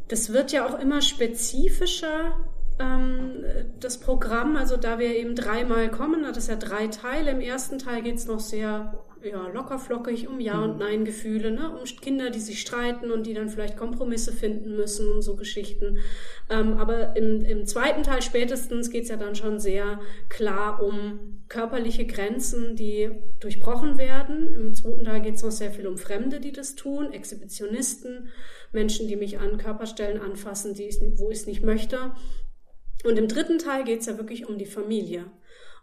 [0.07, 2.37] Das wird ja auch immer spezifischer,
[2.79, 3.45] ähm,
[3.81, 4.57] das Programm.
[4.57, 7.33] Also da wir eben dreimal kommen, hat es ja drei Teile.
[7.33, 10.79] Im ersten Teil geht es noch sehr ja, lockerflockig um Ja- und mhm.
[10.79, 11.71] Nein-Gefühle, ne?
[11.71, 15.99] um Kinder, die sich streiten und die dann vielleicht Kompromisse finden müssen und so Geschichten.
[16.49, 21.41] Ähm, aber im, im zweiten Teil spätestens geht es ja dann schon sehr klar um
[21.49, 24.55] körperliche Grenzen, die durchbrochen werden.
[24.55, 28.29] Im zweiten Teil geht es noch sehr viel um Fremde, die das tun, Exhibitionisten,
[28.73, 32.13] Menschen, die mich an Körperstellen anfassen, die ich, wo ich es nicht möchte.
[33.05, 35.25] Und im dritten Teil geht es ja wirklich um die Familie.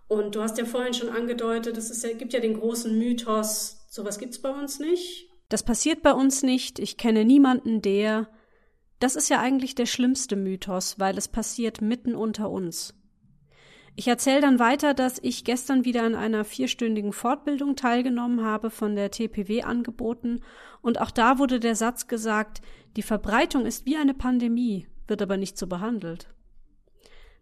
[0.08, 4.20] Und du hast ja vorhin schon angedeutet, es ja, gibt ja den großen Mythos, sowas
[4.20, 5.30] gibt's bei uns nicht.
[5.50, 6.80] Das passiert bei uns nicht.
[6.80, 8.30] Ich kenne niemanden, der.
[9.00, 12.94] Das ist ja eigentlich der schlimmste Mythos, weil es passiert mitten unter uns.
[14.00, 18.96] Ich erzähle dann weiter, dass ich gestern wieder an einer vierstündigen Fortbildung teilgenommen habe von
[18.96, 20.42] der TPW angeboten
[20.84, 22.62] und auch da wurde der Satz gesagt,
[22.96, 26.28] die Verbreitung ist wie eine Pandemie, wird aber nicht so behandelt.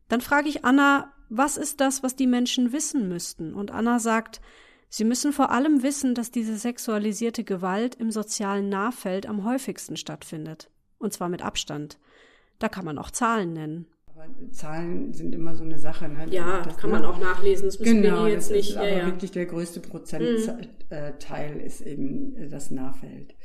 [0.07, 3.53] Dann frage ich Anna, was ist das, was die Menschen wissen müssten?
[3.53, 4.41] Und Anna sagt,
[4.89, 10.69] sie müssen vor allem wissen, dass diese sexualisierte Gewalt im sozialen Nahfeld am häufigsten stattfindet.
[10.97, 11.97] Und zwar mit Abstand.
[12.59, 13.87] Da kann man auch Zahlen nennen.
[14.07, 16.07] Aber Zahlen sind immer so eine Sache.
[16.07, 16.27] Ne?
[16.29, 16.99] Ja, das kann ne?
[16.99, 17.65] man auch nachlesen.
[17.65, 18.69] Das müssen genau, wir jetzt das nicht.
[18.71, 21.59] Ist aber ja, wirklich der größte Prozentteil mhm.
[21.59, 23.35] ist eben das Nahfeld.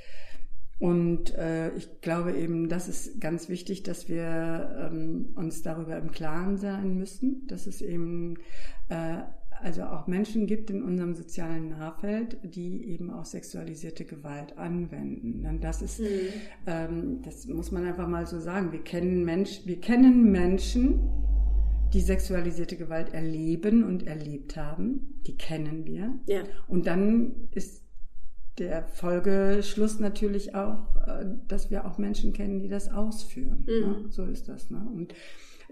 [0.80, 6.10] Und äh, ich glaube eben, das ist ganz wichtig, dass wir ähm, uns darüber im
[6.10, 8.38] Klaren sein müssen, dass es eben
[8.88, 9.18] äh,
[9.62, 15.44] also auch Menschen gibt in unserem sozialen Nahfeld, die eben auch sexualisierte Gewalt anwenden.
[15.46, 16.06] Und das ist, mhm.
[16.66, 18.72] ähm, das muss man einfach mal so sagen.
[18.72, 21.00] Wir kennen Mensch, wir kennen Menschen,
[21.92, 25.20] die sexualisierte Gewalt erleben und erlebt haben.
[25.26, 26.14] Die kennen wir.
[26.26, 26.42] Ja.
[26.68, 27.84] Und dann ist
[28.60, 33.66] der Folgeschluss natürlich auch, äh, dass wir auch Menschen kennen, die das ausführen.
[33.66, 33.80] Mhm.
[33.80, 34.04] Ne?
[34.10, 34.70] So ist das.
[34.70, 34.86] Ne?
[34.94, 35.14] Und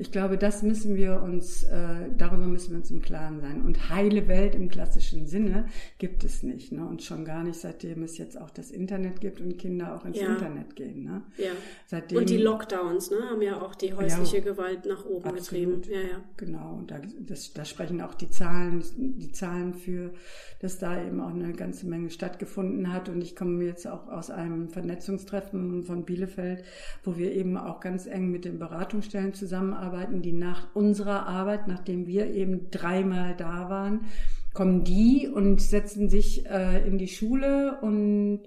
[0.01, 3.63] Ich glaube, das müssen wir uns, äh, darüber müssen wir uns im Klaren sein.
[3.63, 5.67] Und heile Welt im klassischen Sinne
[5.99, 6.71] gibt es nicht.
[6.71, 6.87] Ne?
[6.87, 10.21] Und schon gar nicht, seitdem es jetzt auch das Internet gibt und Kinder auch ins
[10.21, 10.29] ja.
[10.29, 11.03] Internet gehen.
[11.03, 11.23] Ne?
[11.37, 11.51] Ja.
[11.87, 15.83] Seitdem, und die Lockdowns ne, haben ja auch die häusliche ja, Gewalt nach oben absolut.
[15.83, 15.83] getrieben.
[15.91, 16.25] Ja, ja.
[16.37, 16.75] Genau.
[16.75, 20.13] Und da, das, da sprechen auch die Zahlen, die Zahlen für,
[20.61, 23.09] dass da eben auch eine ganze Menge stattgefunden hat.
[23.09, 26.63] Und ich komme jetzt auch aus einem Vernetzungstreffen von Bielefeld,
[27.03, 29.88] wo wir eben auch ganz eng mit den Beratungsstellen zusammenarbeiten,
[30.23, 34.07] die nach unserer Arbeit, nachdem wir eben dreimal da waren,
[34.55, 38.43] kommen die und setzen sich äh, in die Schule und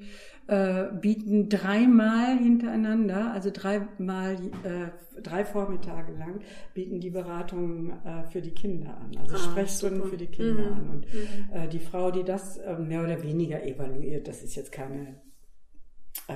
[0.47, 6.41] äh, bieten dreimal hintereinander, also dreimal, äh, drei Vormittage lang,
[6.73, 10.09] bieten die Beratungen äh, für die Kinder an, also ah, Sprechstunden super.
[10.09, 10.73] für die Kinder mhm.
[10.73, 10.89] an.
[10.89, 11.53] Und mhm.
[11.53, 15.15] äh, die Frau, die das äh, mehr oder weniger evaluiert, das ist jetzt keine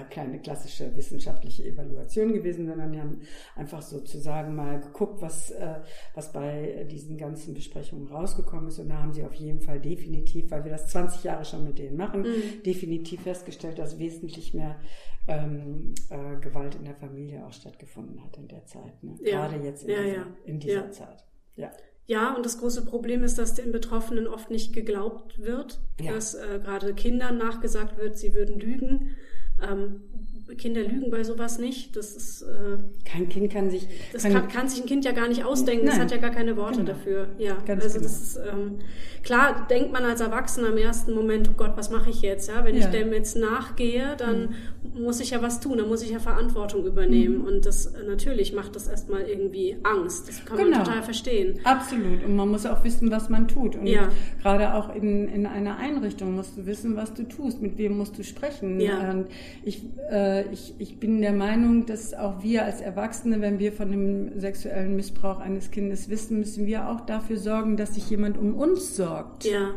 [0.09, 3.21] keine klassische wissenschaftliche Evaluation gewesen, sondern wir haben
[3.55, 5.79] einfach sozusagen mal geguckt, was, äh,
[6.13, 8.79] was bei diesen ganzen Besprechungen rausgekommen ist.
[8.79, 11.79] Und da haben sie auf jeden Fall definitiv, weil wir das 20 Jahre schon mit
[11.79, 12.63] denen machen, mhm.
[12.65, 14.79] definitiv festgestellt, dass wesentlich mehr
[15.27, 19.03] ähm, äh, Gewalt in der Familie auch stattgefunden hat in der Zeit.
[19.03, 19.15] Ne?
[19.21, 19.47] Ja.
[19.47, 20.27] Gerade jetzt in ja, dieser, ja.
[20.45, 21.25] In dieser Zeit.
[21.55, 21.71] Ja.
[22.07, 26.59] Ja, und das große Problem ist, dass den Betroffenen oft nicht geglaubt wird, dass äh,
[26.63, 29.15] gerade Kindern nachgesagt wird, sie würden lügen.
[29.65, 29.95] Ähm,
[30.57, 31.95] Kinder lügen bei sowas nicht.
[31.95, 35.11] Das ist äh, kein Kind kann sich das kann, kann, kann, sich ein Kind ja
[35.11, 35.85] gar nicht ausdenken.
[35.85, 35.95] Nein.
[35.95, 36.91] Das hat ja gar keine Worte genau.
[36.91, 37.27] dafür.
[37.39, 38.03] Ja, Ganz also genau.
[38.03, 38.79] das ist ähm,
[39.23, 39.65] klar.
[39.69, 42.47] Denkt man als Erwachsener im ersten Moment, oh Gott, was mache ich jetzt?
[42.47, 42.85] Ja, wenn ja.
[42.85, 44.55] ich dem jetzt nachgehe, dann
[44.93, 45.03] mhm.
[45.03, 45.79] muss ich ja was tun.
[45.79, 47.39] Dann muss ich ja Verantwortung übernehmen.
[47.39, 47.45] Mhm.
[47.45, 50.27] Und das natürlich macht das erstmal irgendwie Angst.
[50.27, 50.77] Das kann genau.
[50.77, 51.59] man total verstehen.
[51.63, 52.23] Absolut.
[52.23, 53.75] Und man muss auch wissen, was man tut.
[53.75, 54.09] Und ja.
[54.43, 57.61] gerade auch in in einer Einrichtung musst du wissen, was du tust.
[57.61, 58.79] Mit wem musst du sprechen?
[58.79, 59.11] Ja.
[59.11, 59.27] Und
[59.63, 63.91] ich äh, ich, ich bin der Meinung, dass auch wir als Erwachsene, wenn wir von
[63.91, 68.55] dem sexuellen Missbrauch eines Kindes wissen, müssen wir auch dafür sorgen, dass sich jemand um
[68.55, 69.45] uns sorgt.
[69.45, 69.75] Ja.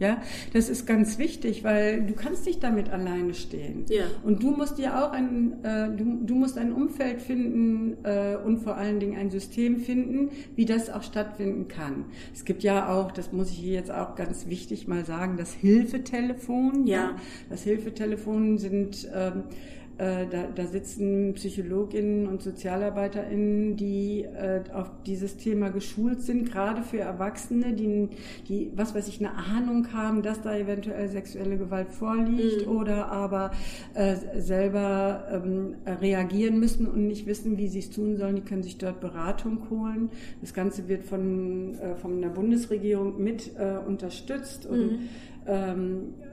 [0.00, 0.22] Ja,
[0.54, 3.84] das ist ganz wichtig, weil du kannst nicht damit alleine stehen.
[3.90, 4.04] Ja.
[4.24, 8.60] Und du musst dir auch ein, äh, du, du musst ein Umfeld finden äh, und
[8.60, 12.06] vor allen Dingen ein System finden, wie das auch stattfinden kann.
[12.32, 15.52] Es gibt ja auch, das muss ich hier jetzt auch ganz wichtig mal sagen, das
[15.52, 16.86] Hilfetelefon.
[16.86, 16.96] Ja.
[16.96, 17.16] ja.
[17.50, 19.54] Das Hilfetelefon sind ähm, äh,
[20.00, 27.00] da, da sitzen Psychologinnen und SozialarbeiterInnen, die äh, auf dieses Thema geschult sind, gerade für
[27.00, 28.08] Erwachsene, die,
[28.48, 32.72] die, was weiß ich, eine Ahnung haben, dass da eventuell sexuelle Gewalt vorliegt mhm.
[32.72, 33.50] oder aber
[33.92, 38.36] äh, selber ähm, reagieren müssen und nicht wissen, wie sie es tun sollen.
[38.36, 40.08] Die können sich dort Beratung holen.
[40.40, 44.98] Das Ganze wird von, äh, von der Bundesregierung mit äh, unterstützt und mhm.
[45.46, 46.29] ähm, äh,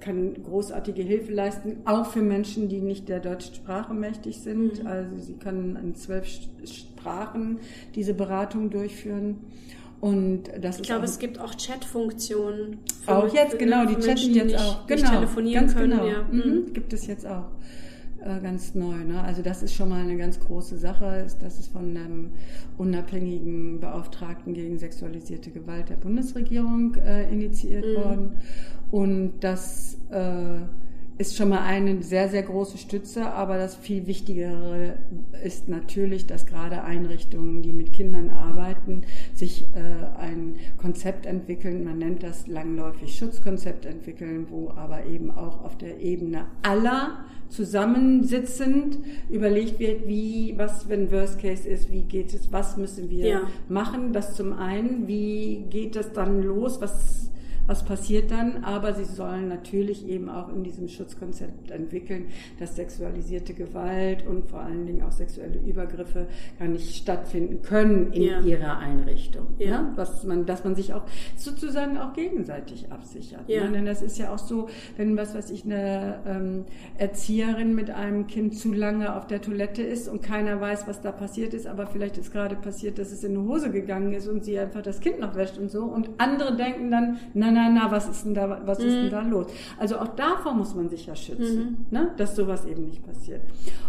[0.00, 4.82] kann großartige Hilfe leisten, auch für Menschen, die nicht der deutschen Sprache mächtig sind.
[4.82, 4.86] Mhm.
[4.86, 6.26] Also sie können in zwölf
[6.64, 7.58] Sprachen
[7.94, 9.40] diese Beratung durchführen.
[10.00, 12.78] Und das ich glaube, es gibt auch Chatfunktionen.
[13.06, 14.86] Auch jetzt, genau, die chatten jetzt auch.
[14.88, 15.90] Genau, telefonieren ganz können.
[15.92, 16.06] Genau.
[16.06, 16.22] Ja.
[16.30, 16.38] Mhm.
[16.38, 16.72] mhm.
[16.72, 17.44] Gibt es jetzt auch
[18.24, 18.96] äh, ganz neu.
[19.04, 19.22] Ne?
[19.22, 21.26] Also das ist schon mal eine ganz große Sache.
[21.40, 22.30] Das ist von einem
[22.78, 27.94] unabhängigen Beauftragten gegen sexualisierte Gewalt der Bundesregierung äh, initiiert mhm.
[27.94, 28.36] worden.
[28.92, 30.60] Und das äh,
[31.16, 33.26] ist schon mal eine sehr, sehr große Stütze.
[33.32, 34.98] Aber das viel Wichtigere
[35.42, 39.02] ist natürlich, dass gerade Einrichtungen, die mit Kindern arbeiten,
[39.34, 41.84] sich äh, ein Konzept entwickeln.
[41.84, 48.98] Man nennt das langläufig Schutzkonzept entwickeln, wo aber eben auch auf der Ebene aller zusammensitzend
[49.30, 53.40] überlegt wird, wie, was, wenn Worst Case ist, wie geht es, was müssen wir ja.
[53.70, 54.12] machen.
[54.12, 57.32] Das zum einen, wie geht das dann los, was
[57.66, 62.26] was passiert dann, aber sie sollen natürlich eben auch in diesem Schutzkonzept entwickeln,
[62.58, 66.26] dass sexualisierte Gewalt und vor allen Dingen auch sexuelle Übergriffe
[66.58, 68.40] gar nicht stattfinden können in ja.
[68.40, 69.46] ihrer Einrichtung.
[69.58, 69.82] Ja.
[69.82, 69.92] Ne?
[69.96, 71.04] Was man, dass man sich auch
[71.36, 73.48] sozusagen auch gegenseitig absichert.
[73.48, 73.64] Ja.
[73.64, 73.72] Ne?
[73.72, 76.64] Denn das ist ja auch so, wenn was weiß ich, eine ähm,
[76.98, 81.12] Erzieherin mit einem Kind zu lange auf der Toilette ist und keiner weiß, was da
[81.12, 84.44] passiert ist, aber vielleicht ist gerade passiert, dass es in eine Hose gegangen ist und
[84.44, 87.90] sie einfach das Kind noch wäscht und so und andere denken dann, na, na, na,
[87.90, 89.10] was ist denn da, was ist denn mhm.
[89.10, 89.46] da los?
[89.78, 91.96] Also auch davor muss man sich ja schützen, mhm.
[91.96, 92.10] ne?
[92.16, 93.42] dass sowas eben nicht passiert.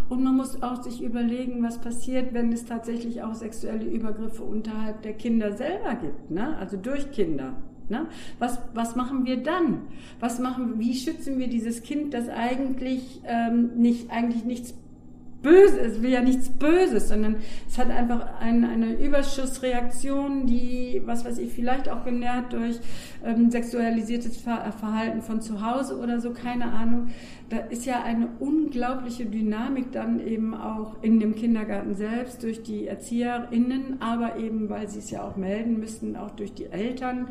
[0.10, 5.02] Und man muss auch sich überlegen, was passiert, wenn es tatsächlich auch sexuelle Übergriffe unterhalb
[5.02, 6.58] der Kinder selber gibt, ne?
[6.58, 7.54] also durch Kinder.
[7.90, 8.08] Ne?
[8.40, 9.82] Was, was machen wir dann?
[10.20, 14.74] Was machen, wie schützen wir dieses Kind, das eigentlich ähm, nicht, eigentlich nichts
[15.44, 17.36] böse, es will ja nichts Böses, sondern
[17.68, 22.80] es hat einfach ein, eine Überschussreaktion, die, was weiß ich, vielleicht auch genährt durch
[23.24, 27.10] ähm, sexualisiertes Verhalten von zu Hause oder so, keine Ahnung.
[27.50, 32.88] Da ist ja eine unglaubliche Dynamik dann eben auch in dem Kindergarten selbst durch die
[32.88, 37.28] ErzieherInnen, aber eben, weil sie es ja auch melden müssen, auch durch die Eltern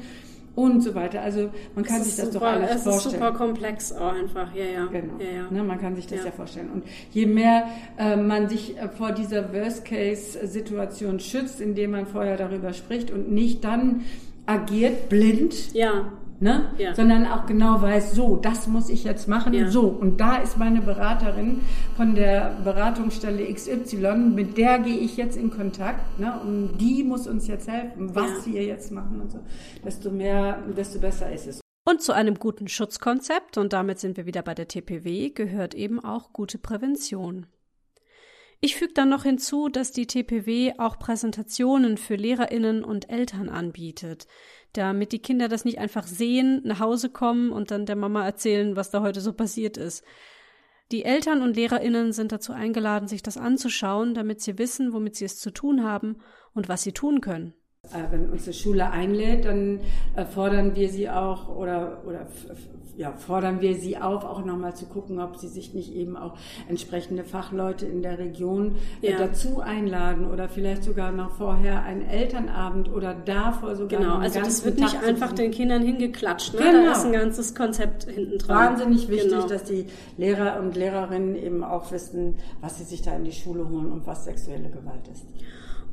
[0.54, 1.22] und so weiter.
[1.22, 2.96] Also man kann sich das super, doch alles es vorstellen.
[2.98, 4.86] Es ist super komplex auch einfach, ja, ja.
[4.86, 5.14] Genau.
[5.18, 5.50] Ja, ja.
[5.50, 6.26] Ne, man kann sich das ja.
[6.26, 6.70] ja vorstellen.
[6.70, 12.72] Und je mehr äh, man sich äh, vor dieser Worst-Case-Situation schützt, indem man vorher darüber
[12.72, 14.02] spricht und nicht dann
[14.46, 16.12] agiert blind, ja
[16.42, 16.70] ne?
[16.76, 16.94] Ja.
[16.94, 19.70] sondern auch genau weiß, so, das muss ich jetzt machen, ja.
[19.70, 19.82] so.
[19.82, 21.60] Und da ist meine Beraterin
[21.96, 26.38] von der Beratungsstelle XY, mit der gehe ich jetzt in Kontakt, ne?
[26.40, 29.38] und die muss uns jetzt helfen, was wir jetzt machen und so.
[29.84, 31.60] Desto mehr, desto besser ist es.
[31.84, 36.04] Und zu einem guten Schutzkonzept, und damit sind wir wieder bei der TPW, gehört eben
[36.04, 37.46] auch gute Prävention.
[38.64, 44.28] Ich füge dann noch hinzu, dass die TPW auch Präsentationen für Lehrerinnen und Eltern anbietet
[44.72, 48.76] damit die Kinder das nicht einfach sehen, nach Hause kommen und dann der Mama erzählen,
[48.76, 50.04] was da heute so passiert ist.
[50.90, 55.24] Die Eltern und Lehrerinnen sind dazu eingeladen, sich das anzuschauen, damit sie wissen, womit sie
[55.24, 56.16] es zu tun haben
[56.54, 57.54] und was sie tun können.
[57.90, 59.80] Äh, wenn unsere Schule einlädt, dann
[60.32, 62.26] fordern wir sie auch oder, oder
[62.96, 66.34] ja, fordern wir sie auf, auch nochmal zu gucken, ob sie sich nicht eben auch
[66.68, 69.18] entsprechende Fachleute in der Region äh, ja.
[69.18, 74.00] dazu einladen oder vielleicht sogar noch vorher einen Elternabend oder davor sogar.
[74.00, 76.60] Genau, also das wird nicht einfach den Kindern hingeklatscht, ne?
[76.60, 76.84] Genau.
[76.84, 78.72] Da ist ein ganzes Konzept hinten dran.
[78.72, 79.48] Wahnsinnig wichtig, genau.
[79.48, 79.86] dass die
[80.18, 84.06] Lehrer und Lehrerinnen eben auch wissen, was sie sich da in die Schule holen und
[84.06, 85.24] was sexuelle Gewalt ist.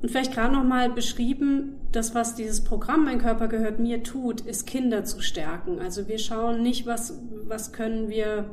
[0.01, 4.65] Und vielleicht gerade nochmal beschrieben, das, was dieses Programm Mein Körper gehört mir tut, ist
[4.65, 5.79] Kinder zu stärken.
[5.79, 8.45] Also wir schauen nicht, was, was können wir,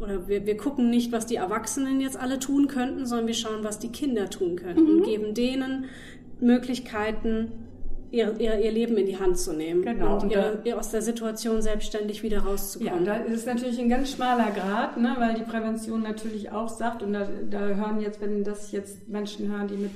[0.00, 3.62] oder wir, wir gucken nicht, was die Erwachsenen jetzt alle tun könnten, sondern wir schauen,
[3.62, 4.90] was die Kinder tun könnten mhm.
[4.98, 5.84] und geben denen
[6.40, 7.52] Möglichkeiten,
[8.10, 10.18] ihr, ihr, ihr Leben in die Hand zu nehmen genau.
[10.20, 13.04] und, ihre, ihr aus der Situation selbstständig wieder rauszukommen.
[13.04, 16.68] Ja, da ist es natürlich ein ganz schmaler Grad, ne, weil die Prävention natürlich auch
[16.68, 19.90] sagt, und da, da hören jetzt, wenn das jetzt Menschen hören, die mit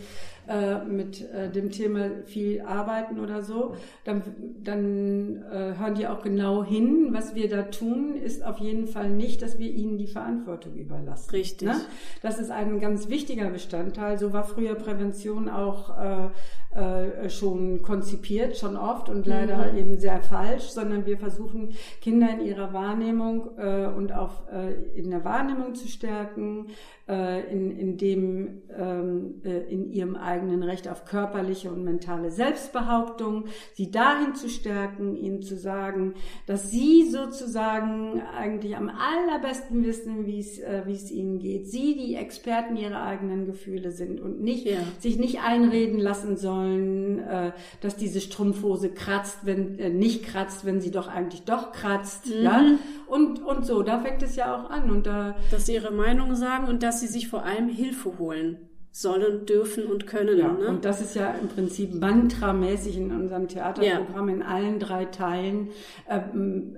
[0.50, 4.22] äh, mit äh, dem Thema viel arbeiten oder so, dann,
[4.64, 7.10] dann äh, hören die auch genau hin.
[7.12, 11.30] Was wir da tun, ist auf jeden Fall nicht, dass wir ihnen die Verantwortung überlassen.
[11.30, 11.68] Richtig.
[11.68, 11.76] Ne?
[12.22, 14.18] Das ist ein ganz wichtiger Bestandteil.
[14.18, 16.30] So war früher Prävention auch äh,
[16.72, 19.78] äh, schon konzipiert, schon oft und leider mhm.
[19.78, 25.10] eben sehr falsch, sondern wir versuchen Kinder in ihrer Wahrnehmung äh, und auch äh, in
[25.10, 26.68] der Wahrnehmung zu stärken,
[27.08, 33.44] äh, in, in dem ähm, äh, in ihrem eigenen Recht auf körperliche und mentale Selbstbehauptung,
[33.74, 36.14] sie dahin zu stärken, ihnen zu sagen,
[36.46, 41.94] dass sie sozusagen eigentlich am allerbesten wissen, wie es äh, wie es ihnen geht, sie
[41.94, 44.78] die Experten ihrer eigenen Gefühle sind und nicht ja.
[44.98, 50.80] sich nicht einreden lassen sollen, äh, dass diese Strumpfhose kratzt, wenn äh, nicht kratzt, wenn
[50.80, 52.42] sie doch eigentlich doch kratzt, mhm.
[52.42, 52.64] ja
[53.06, 56.34] und und so, da fängt es ja auch an und da dass sie ihre Meinung
[56.34, 60.38] sagen und dass sie sich vor allem Hilfe holen sollen, dürfen und können.
[60.38, 60.68] Ja, ne?
[60.68, 64.34] und das ist ja im Prinzip mantramäßig in unserem Theaterprogramm ja.
[64.34, 65.68] in allen drei Teilen
[66.08, 66.20] äh,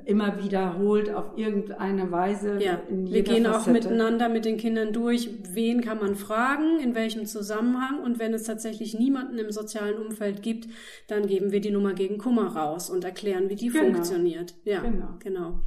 [0.04, 2.58] immer wiederholt auf irgendeine Weise.
[2.60, 2.82] Ja.
[2.88, 3.56] Wir gehen Facette.
[3.56, 8.34] auch miteinander mit den Kindern durch, wen kann man fragen, in welchem Zusammenhang und wenn
[8.34, 10.68] es tatsächlich niemanden im sozialen Umfeld gibt,
[11.08, 13.84] dann geben wir die Nummer gegen Kummer raus und erklären, wie die genau.
[13.84, 14.54] funktioniert.
[14.64, 15.14] Ja, genau.
[15.18, 15.60] genau.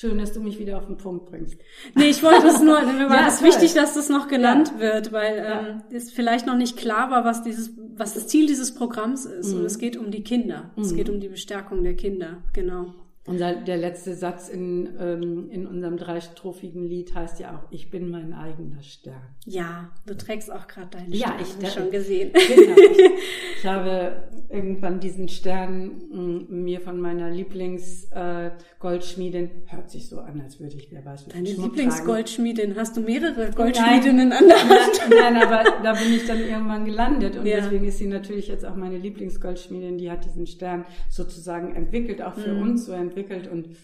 [0.00, 1.60] Schön, dass du mich wieder auf den Punkt bringst.
[1.94, 4.80] Nee, ich wollte es nur, mir war ja, es wichtig, dass das noch genannt ja.
[4.80, 5.60] wird, weil ja.
[5.60, 9.52] ähm, es vielleicht noch nicht klar war, was dieses, was das Ziel dieses Programms ist.
[9.52, 9.58] Mhm.
[9.58, 10.70] Und es geht um die Kinder.
[10.74, 10.82] Mhm.
[10.84, 12.94] Es geht um die Bestärkung der Kinder, genau.
[13.26, 18.08] Unser, der letzte Satz in, ähm, in unserem dreistrophigen Lied heißt ja auch, ich bin
[18.08, 19.20] mein eigener Stern.
[19.44, 22.32] Ja, du trägst auch gerade deinen Stern, ja, ich schon gesehen.
[22.32, 22.98] Genau, ich,
[23.58, 30.58] ich habe irgendwann diesen Stern mir von meiner Lieblingsgoldschmiedin, äh, hört sich so an, als
[30.58, 34.98] würde ich, wer weiß, Deine Lieblingsgoldschmiedin, hast du mehrere Goldschmiedinnen an der Hand?
[35.10, 37.56] Nein, aber da bin ich dann irgendwann gelandet und ja.
[37.56, 42.32] deswegen ist sie natürlich jetzt auch meine Lieblingsgoldschmiedin, die hat diesen Stern sozusagen entwickelt, auch
[42.34, 42.62] für mhm.
[42.62, 43.09] uns so entwickelt
[43.50, 43.76] und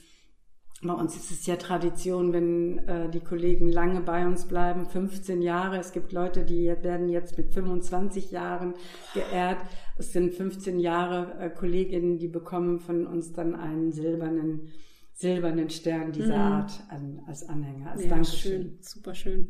[0.83, 5.41] bei uns ist es ja Tradition, wenn äh, die Kollegen lange bei uns bleiben, 15
[5.41, 5.79] Jahre.
[5.79, 8.75] Es gibt Leute, die werden jetzt mit 25 Jahren
[9.15, 9.59] geehrt.
[9.97, 14.69] Es sind 15 Jahre äh, Kolleginnen, die bekommen von uns dann einen silbernen
[15.17, 16.53] silbernen Stern dieser mhm.
[16.53, 18.63] Art an, als Anhänger, als ja, Dankeschön.
[18.63, 19.49] Schön, super schön.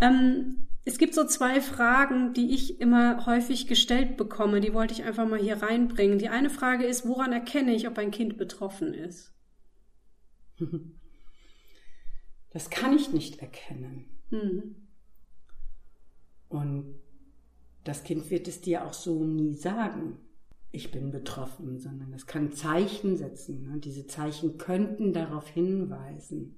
[0.00, 4.60] Ähm, es gibt so zwei Fragen, die ich immer häufig gestellt bekomme.
[4.60, 6.20] Die wollte ich einfach mal hier reinbringen.
[6.20, 9.34] Die eine Frage ist, woran erkenne ich, ob ein Kind betroffen ist?
[12.50, 14.06] Das kann ich nicht erkennen.
[14.30, 14.88] Mhm.
[16.48, 16.94] Und
[17.84, 20.16] das Kind wird es dir auch so nie sagen,
[20.70, 23.70] ich bin betroffen, sondern es kann Zeichen setzen.
[23.70, 26.56] Und diese Zeichen könnten darauf hinweisen.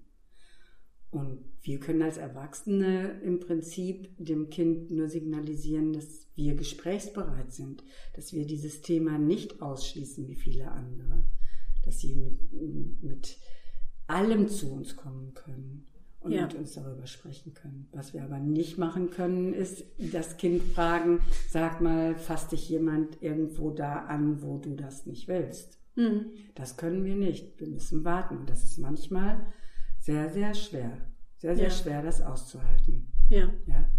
[1.10, 7.82] Und wir können als Erwachsene im Prinzip dem Kind nur signalisieren, dass wir gesprächsbereit sind,
[8.14, 11.24] dass wir dieses Thema nicht ausschließen wie viele andere,
[11.84, 13.38] dass sie mit, mit
[14.06, 15.86] allem zu uns kommen können
[16.20, 16.42] und ja.
[16.42, 17.88] mit uns darüber sprechen können.
[17.92, 23.22] Was wir aber nicht machen können, ist das Kind fragen, sag mal, fasst dich jemand
[23.22, 25.78] irgendwo da an, wo du das nicht willst.
[25.96, 26.26] Mhm.
[26.54, 27.58] Das können wir nicht.
[27.60, 28.46] Wir müssen warten.
[28.46, 29.46] Das ist manchmal
[30.08, 30.90] sehr, sehr schwer.
[31.36, 31.70] Sehr, sehr ja.
[31.70, 33.12] schwer, das auszuhalten.
[33.28, 33.50] Ja.
[33.66, 33.90] ja.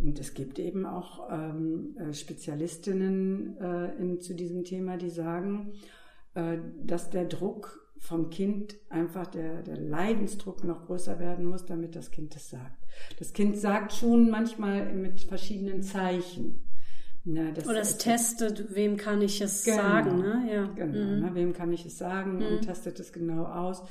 [0.00, 5.72] Und es gibt eben auch ähm, äh, Spezialistinnen äh, in, zu diesem Thema, die sagen,
[6.34, 11.96] äh, dass der Druck vom Kind einfach der, der Leidensdruck noch größer werden muss, damit
[11.96, 12.82] das Kind es sagt.
[13.18, 16.62] Das Kind sagt schon manchmal mit verschiedenen Zeichen.
[17.24, 20.18] Ja, das Oder es testet, wem kann ich es genau, sagen.
[20.18, 20.48] Ne?
[20.50, 20.66] Ja.
[20.68, 21.20] Genau, mhm.
[21.20, 21.30] ne?
[21.34, 22.46] wem kann ich es sagen mhm.
[22.46, 23.82] und testet es genau aus.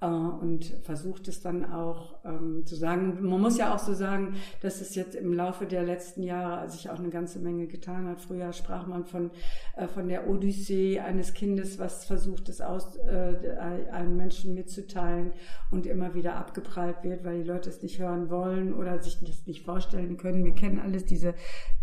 [0.00, 3.18] Äh, und versucht es dann auch ähm, zu sagen.
[3.20, 6.88] Man muss ja auch so sagen, dass es jetzt im Laufe der letzten Jahre sich
[6.88, 8.20] auch eine ganze Menge getan hat.
[8.20, 9.32] Früher sprach man von,
[9.76, 13.56] äh, von der Odyssee eines Kindes, was versucht es aus, äh,
[13.90, 15.32] einem Menschen mitzuteilen
[15.72, 19.46] und immer wieder abgeprallt wird, weil die Leute es nicht hören wollen oder sich das
[19.46, 20.44] nicht vorstellen können.
[20.44, 21.34] Wir kennen alles diese,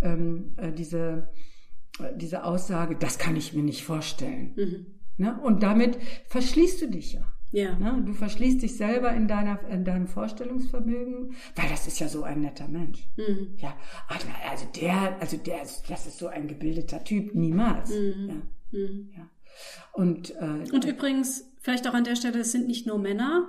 [0.01, 1.27] ähm, äh, diese,
[1.99, 4.53] äh, diese Aussage, das kann ich mir nicht vorstellen.
[4.55, 4.85] Mhm.
[5.17, 5.39] Ne?
[5.43, 5.97] Und damit
[6.27, 7.34] verschließt du dich ja.
[7.55, 7.73] Ja.
[7.79, 8.03] Ne?
[8.05, 12.41] Du verschließt dich selber in, deiner, in deinem Vorstellungsvermögen, weil das ist ja so ein
[12.41, 13.07] netter Mensch.
[13.15, 13.55] Mhm.
[13.57, 13.77] Ja,
[14.09, 17.91] also der, also der, das ist so ein gebildeter Typ, niemals.
[17.91, 18.27] Mhm.
[18.27, 18.79] Ja.
[18.79, 19.09] Mhm.
[19.15, 19.29] ja.
[19.93, 23.47] Und, äh, und übrigens, vielleicht auch an der Stelle, es sind nicht nur Männer,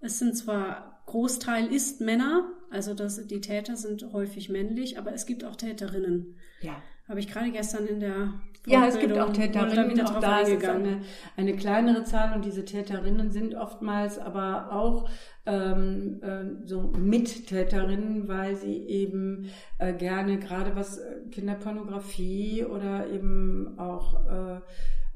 [0.00, 5.26] es sind zwar Großteil ist Männer, also das, die Täter sind häufig männlich, aber es
[5.26, 6.36] gibt auch Täterinnen.
[6.60, 6.80] Ja.
[7.08, 8.34] Habe ich gerade gestern in der
[8.66, 11.00] ja, es gibt auch Täterinnen, auch da ist eine,
[11.36, 15.08] eine kleinere Zahl und diese Täterinnen sind oftmals aber auch
[15.46, 23.78] ähm, äh, so Mittäterinnen, weil sie eben äh, gerne gerade was äh, Kinderpornografie oder eben
[23.78, 24.60] auch äh,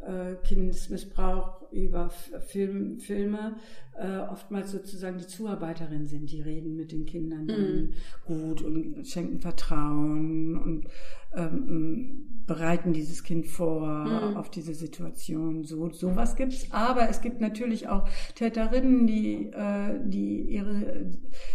[0.02, 2.10] äh, Kindesmissbrauch über
[2.48, 3.56] Film, Filme
[3.94, 6.30] äh, oftmals sozusagen die Zuarbeiterin sind.
[6.30, 7.94] Die reden mit den Kindern mm.
[8.26, 10.86] gut und schenken Vertrauen und
[11.34, 14.36] ähm, bereiten dieses Kind vor mm.
[14.36, 15.64] auf diese Situation.
[15.64, 16.66] So sowas gibt's.
[16.72, 21.12] Aber es gibt natürlich auch Täterinnen, die äh, die ihre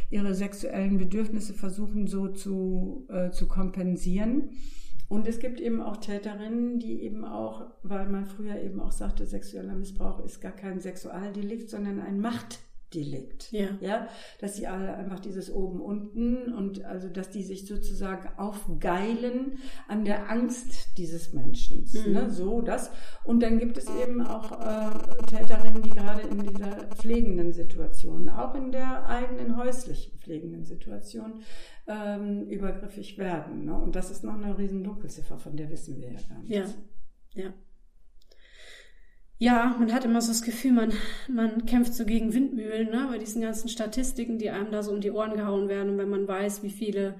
[0.09, 4.51] ihre sexuellen Bedürfnisse versuchen so zu äh, zu kompensieren
[5.09, 9.25] und es gibt eben auch Täterinnen, die eben auch, weil man früher eben auch sagte,
[9.25, 12.19] sexueller Missbrauch ist gar kein Sexualdelikt, sondern ein
[12.87, 13.51] Machtdelikt.
[13.51, 13.69] Ja.
[13.81, 14.07] ja.
[14.39, 19.57] Dass sie alle einfach dieses oben unten und also, dass die sich sozusagen aufgeilen
[19.87, 21.85] an der Angst dieses Menschen.
[21.93, 22.13] Mhm.
[22.13, 22.29] Ne?
[22.29, 22.91] So, das.
[23.23, 28.55] Und dann gibt es eben auch äh, Täterinnen, die gerade in dieser pflegenden Situation, auch
[28.55, 31.41] in der eigenen häuslichen pflegenden Situation,
[31.87, 33.65] ähm, übergriffig werden.
[33.65, 33.73] Ne?
[33.73, 36.51] Und das ist noch eine riesen Dunkelziffer, von der wissen wir ja gar nicht.
[36.51, 37.53] Ja, ja.
[39.39, 40.93] Ja, man hat immer so das Gefühl, man,
[41.27, 43.07] man kämpft so gegen Windmühlen, ne?
[43.09, 45.91] bei diesen ganzen Statistiken, die einem da so um die Ohren gehauen werden.
[45.91, 47.15] Und wenn man weiß, wie viele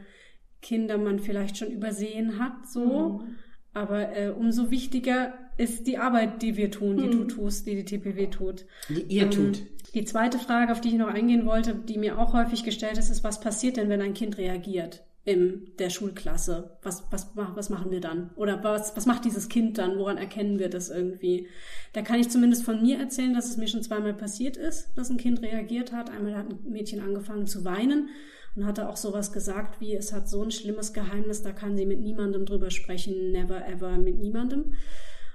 [0.61, 3.20] Kinder man vielleicht schon übersehen hat, so.
[3.20, 3.36] Mhm.
[3.74, 7.11] Aber äh, umso wichtiger ist die Arbeit, die wir tun, die mhm.
[7.11, 8.65] du tust, die die TPW tut.
[8.89, 9.61] Die ihr ähm, tut.
[9.93, 13.11] Die zweite Frage, auf die ich noch eingehen wollte, die mir auch häufig gestellt ist,
[13.11, 16.78] ist, was passiert denn, wenn ein Kind reagiert in der Schulklasse?
[16.84, 18.30] Was, was, was machen wir dann?
[18.38, 19.99] Oder was, was macht dieses Kind dann?
[19.99, 21.47] Woran erkennen wir das irgendwie?
[21.91, 25.09] Da kann ich zumindest von mir erzählen, dass es mir schon zweimal passiert ist, dass
[25.09, 26.09] ein Kind reagiert hat.
[26.09, 28.07] Einmal hat ein Mädchen angefangen zu weinen
[28.55, 31.86] und hatte auch sowas gesagt wie, es hat so ein schlimmes Geheimnis, da kann sie
[31.86, 34.75] mit niemandem drüber sprechen, never ever mit niemandem.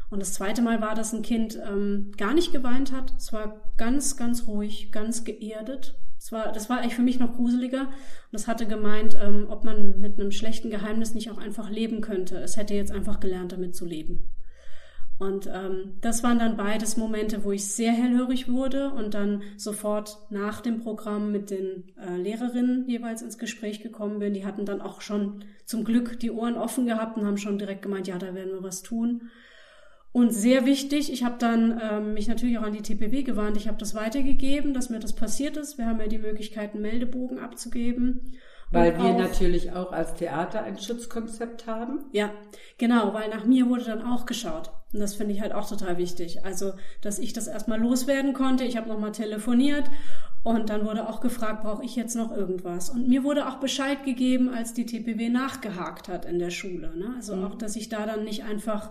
[0.08, 3.12] Und das zweite Mal war, dass ein Kind ähm, gar nicht geweint hat.
[3.18, 5.96] Es war ganz, ganz ruhig, ganz geerdet.
[6.22, 7.80] Das war, das war eigentlich für mich noch gruseliger.
[7.80, 7.90] Und
[8.30, 12.36] es hatte gemeint, ähm, ob man mit einem schlechten Geheimnis nicht auch einfach leben könnte.
[12.36, 14.30] Es hätte jetzt einfach gelernt, damit zu leben.
[15.18, 20.16] Und ähm, das waren dann beides Momente, wo ich sehr hellhörig wurde und dann sofort
[20.30, 24.32] nach dem Programm mit den äh, Lehrerinnen jeweils ins Gespräch gekommen bin.
[24.32, 27.82] Die hatten dann auch schon zum Glück die Ohren offen gehabt und haben schon direkt
[27.82, 29.28] gemeint, ja, da werden wir was tun.
[30.12, 33.56] Und sehr wichtig, ich habe dann ähm, mich natürlich auch an die TPW gewarnt.
[33.56, 35.78] Ich habe das weitergegeben, dass mir das passiert ist.
[35.78, 38.32] Wir haben ja die Möglichkeit, einen Meldebogen abzugeben.
[38.70, 42.04] Weil wir auch, natürlich auch als Theater ein Schutzkonzept haben.
[42.12, 42.30] Ja,
[42.78, 44.70] genau, weil nach mir wurde dann auch geschaut.
[44.92, 46.44] Und das finde ich halt auch total wichtig.
[46.44, 48.64] Also, dass ich das erstmal loswerden konnte.
[48.64, 49.84] Ich habe nochmal telefoniert
[50.42, 52.90] Und dann wurde auch gefragt, brauche ich jetzt noch irgendwas?
[52.90, 56.96] Und mir wurde auch Bescheid gegeben, als die TPW nachgehakt hat in der Schule.
[56.96, 57.14] Ne?
[57.16, 57.44] Also mhm.
[57.44, 58.90] auch, dass ich da dann nicht einfach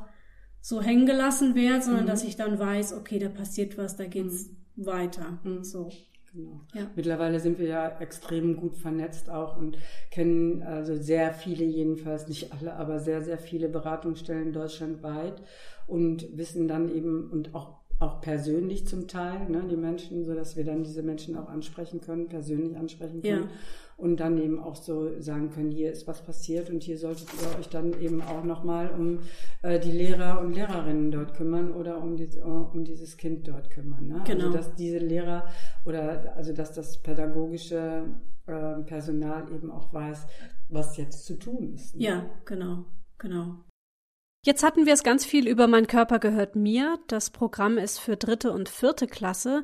[0.61, 2.09] so hängen gelassen werde, sondern mhm.
[2.09, 4.85] dass ich dann weiß, okay, da passiert was, da geht's mhm.
[4.85, 5.39] weiter.
[5.43, 5.63] Mhm.
[5.63, 5.89] So.
[6.33, 6.61] Genau.
[6.73, 6.89] Ja.
[6.95, 9.77] Mittlerweile sind wir ja extrem gut vernetzt auch und
[10.11, 15.41] kennen also sehr viele jedenfalls, nicht alle, aber sehr, sehr viele Beratungsstellen deutschlandweit
[15.87, 20.55] und wissen dann eben und auch auch persönlich zum Teil, ne, die Menschen, so dass
[20.55, 23.43] wir dann diese Menschen auch ansprechen können, persönlich ansprechen können.
[23.43, 23.49] Ja.
[24.01, 27.59] Und dann eben auch so sagen können, hier ist was passiert und hier solltet ihr
[27.59, 29.19] euch dann eben auch nochmal um
[29.61, 34.07] äh, die Lehrer und Lehrerinnen dort kümmern oder um, die, um dieses Kind dort kümmern.
[34.07, 34.21] Ne?
[34.21, 34.45] Also, genau.
[34.45, 35.45] Also dass diese Lehrer
[35.85, 38.05] oder also dass das pädagogische
[38.47, 40.25] äh, Personal eben auch weiß,
[40.69, 41.95] was jetzt zu tun ist.
[41.95, 42.03] Ne?
[42.03, 42.85] Ja, genau,
[43.19, 43.63] genau.
[44.43, 46.97] Jetzt hatten wir es ganz viel über Mein Körper gehört mir.
[47.07, 49.63] Das Programm ist für dritte und vierte Klasse.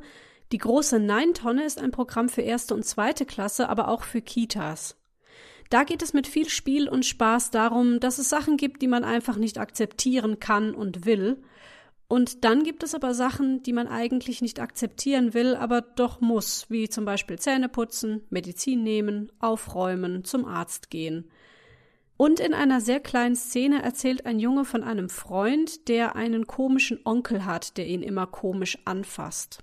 [0.52, 4.96] Die große Nein-Tonne ist ein Programm für erste und zweite Klasse, aber auch für Kitas.
[5.70, 9.04] Da geht es mit viel Spiel und Spaß darum, dass es Sachen gibt, die man
[9.04, 11.44] einfach nicht akzeptieren kann und will.
[12.08, 16.70] Und dann gibt es aber Sachen, die man eigentlich nicht akzeptieren will, aber doch muss,
[16.70, 21.30] wie zum Beispiel Zähne putzen, Medizin nehmen, aufräumen, zum Arzt gehen.
[22.16, 27.00] Und in einer sehr kleinen Szene erzählt ein Junge von einem Freund, der einen komischen
[27.04, 29.60] Onkel hat, der ihn immer komisch anfasst.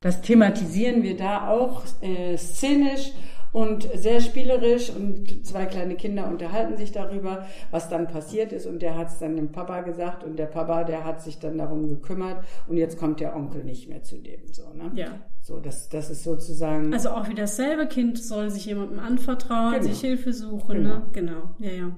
[0.00, 3.12] Das thematisieren wir da auch äh, szenisch
[3.52, 8.82] und sehr spielerisch und zwei kleine Kinder unterhalten sich darüber, was dann passiert ist und
[8.82, 11.88] der hat es dann dem Papa gesagt und der Papa, der hat sich dann darum
[11.88, 14.90] gekümmert und jetzt kommt der Onkel nicht mehr zu dem so, ne?
[14.94, 15.20] Ja.
[15.40, 16.92] So, das, das ist sozusagen.
[16.92, 19.84] Also auch wie dasselbe Kind soll sich jemandem anvertrauen, genau.
[19.84, 20.96] sich Hilfe suchen, genau.
[20.96, 21.02] ne?
[21.12, 21.96] Genau, ja, ja.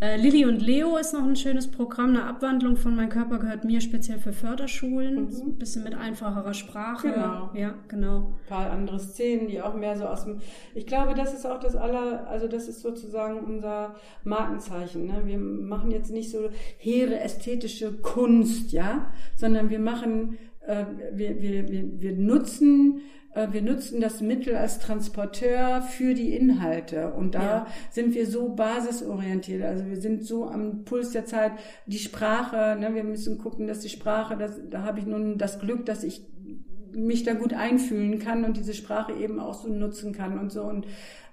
[0.00, 3.64] Äh, Lilly und Leo ist noch ein schönes Programm, eine Abwandlung von Mein Körper gehört
[3.64, 5.26] mir speziell für Förderschulen.
[5.26, 5.30] Mhm.
[5.30, 7.12] So ein bisschen mit einfacherer Sprache.
[7.12, 7.50] Genau.
[7.52, 8.16] Ja, genau.
[8.16, 10.40] Ein paar andere Szenen, die auch mehr so aus dem.
[10.74, 13.94] Ich glaube, das ist auch das aller, also das ist sozusagen unser
[14.24, 15.06] Markenzeichen.
[15.06, 15.20] Ne?
[15.26, 16.48] Wir machen jetzt nicht so
[16.78, 23.02] hehre ästhetische Kunst, ja, sondern wir machen, äh, wir, wir, wir, wir nutzen
[23.52, 27.12] wir nutzen das Mittel als Transporteur für die Inhalte.
[27.12, 27.66] Und da ja.
[27.90, 29.62] sind wir so basisorientiert.
[29.62, 31.52] Also wir sind so am Puls der Zeit.
[31.86, 35.60] Die Sprache, ne, wir müssen gucken, dass die Sprache, das, da habe ich nun das
[35.60, 36.22] Glück, dass ich
[36.92, 40.62] mich da gut einfühlen kann und diese Sprache eben auch so nutzen kann und so.
[40.62, 40.86] Und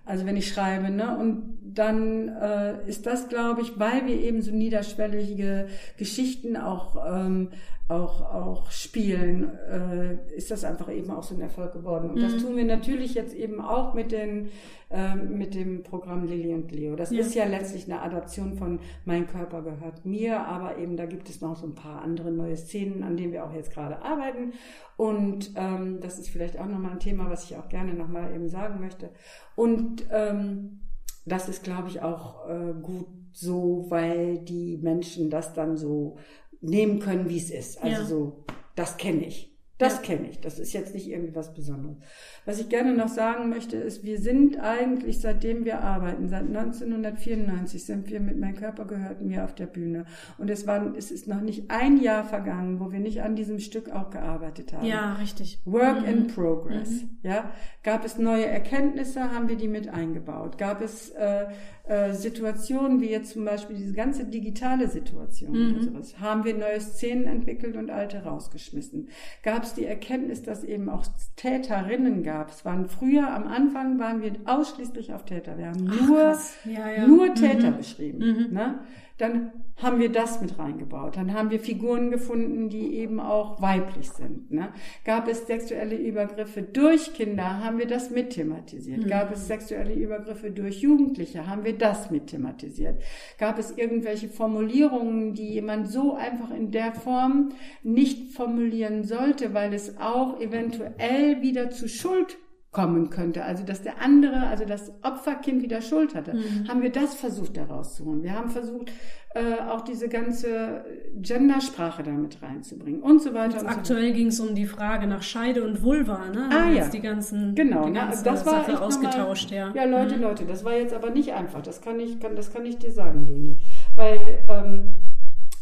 [0.06, 1.18] also wenn ich schreibe, ne?
[1.18, 5.68] Und dann äh, ist das, glaube ich, weil wir eben so niederschwellige
[5.98, 7.50] Geschichten auch ähm,
[7.90, 12.10] auch auch spielen, äh, ist das einfach eben auch so ein Erfolg geworden.
[12.10, 12.22] Und mhm.
[12.22, 14.50] das tun wir natürlich jetzt eben auch mit den
[14.90, 16.96] äh, mit dem Programm Lilly und Leo.
[16.96, 17.22] Das ja.
[17.22, 21.40] ist ja letztlich eine Adaption von Mein Körper gehört mir, aber eben da gibt es
[21.40, 24.54] noch so ein paar andere neue Szenen, an denen wir auch jetzt gerade arbeiten.
[24.98, 28.50] Und ähm, das ist vielleicht auch nochmal ein Thema, was ich auch gerne nochmal eben
[28.50, 29.10] sagen möchte.
[29.56, 30.82] Und ähm,
[31.26, 36.18] das ist, glaube ich, auch äh, gut so, weil die Menschen das dann so
[36.62, 37.82] nehmen können, wie es ist.
[37.82, 38.06] Also ja.
[38.06, 38.46] so,
[38.76, 39.58] das kenne ich.
[39.78, 40.02] Das ja.
[40.02, 40.42] kenne ich.
[40.42, 41.98] Das ist jetzt nicht irgendwie was Besonderes.
[42.46, 47.86] Was ich gerne noch sagen möchte, ist, wir sind eigentlich, seitdem wir arbeiten, seit 1994
[47.86, 50.06] sind wir mit Mein Körper gehört mir auf der Bühne.
[50.40, 53.60] Und es war, es ist noch nicht ein Jahr vergangen, wo wir nicht an diesem
[53.60, 54.86] Stück auch gearbeitet haben.
[54.86, 55.60] Ja, richtig.
[55.66, 56.08] Work mhm.
[56.08, 56.90] in progress.
[56.90, 57.18] Mhm.
[57.22, 57.52] Ja.
[57.84, 60.58] Gab es neue Erkenntnisse, haben wir die mit eingebaut.
[60.58, 61.46] Gab es, äh,
[61.88, 65.76] äh, Situationen wie jetzt zum Beispiel diese ganze digitale Situation mhm.
[65.76, 69.10] oder sowas, haben wir neue Szenen entwickelt und alte rausgeschmissen.
[69.44, 71.06] Gab es die Erkenntnis, dass eben auch
[71.38, 72.50] Täterinnen gab.
[72.50, 75.58] Es waren früher, am Anfang waren wir ausschließlich auf Täter.
[75.58, 77.08] Wir haben nur, ja, ja.
[77.08, 77.78] nur Täter mhm.
[77.78, 78.20] beschrieben.
[78.20, 78.54] Mhm.
[78.54, 78.80] Ne?
[79.18, 81.18] Dann haben wir das mit reingebaut.
[81.18, 84.52] Dann haben wir Figuren gefunden, die eben auch weiblich sind.
[84.52, 84.70] Ne?
[85.06, 89.04] Gab es sexuelle Übergriffe durch Kinder, haben wir das mit thematisiert.
[89.04, 89.08] Mhm.
[89.08, 93.02] Gab es sexuelle Übergriffe durch Jugendliche, haben wir das mit thematisiert.
[93.40, 97.54] Gab es irgendwelche Formulierungen, die jemand so einfach in der Form
[97.84, 102.38] nicht formulieren sollte, weil es auch eventuell wieder zu Schuld
[102.78, 103.44] kommen könnte.
[103.44, 106.36] Also dass der andere, also das Opferkind wieder Schuld hatte.
[106.36, 106.68] Mhm.
[106.68, 108.22] Haben wir das versucht herauszuholen.
[108.22, 108.92] Wir haben versucht,
[109.34, 113.62] äh, auch diese ganze Gendersprache damit reinzubringen und so weiter.
[113.62, 116.50] Und aktuell so ging es um die Frage nach Scheide und Vulva, ne?
[116.52, 116.88] Ah ja.
[116.88, 119.72] Die ganzen, genau, die ganze das war Sache ausgetauscht, mal, ja.
[119.74, 120.22] Ja, Leute, mhm.
[120.22, 121.64] Leute, das war jetzt aber nicht einfach.
[121.64, 123.58] Das kann ich, kann, das kann ich dir sagen, Leni.
[123.96, 124.20] Weil,
[124.50, 124.94] ähm,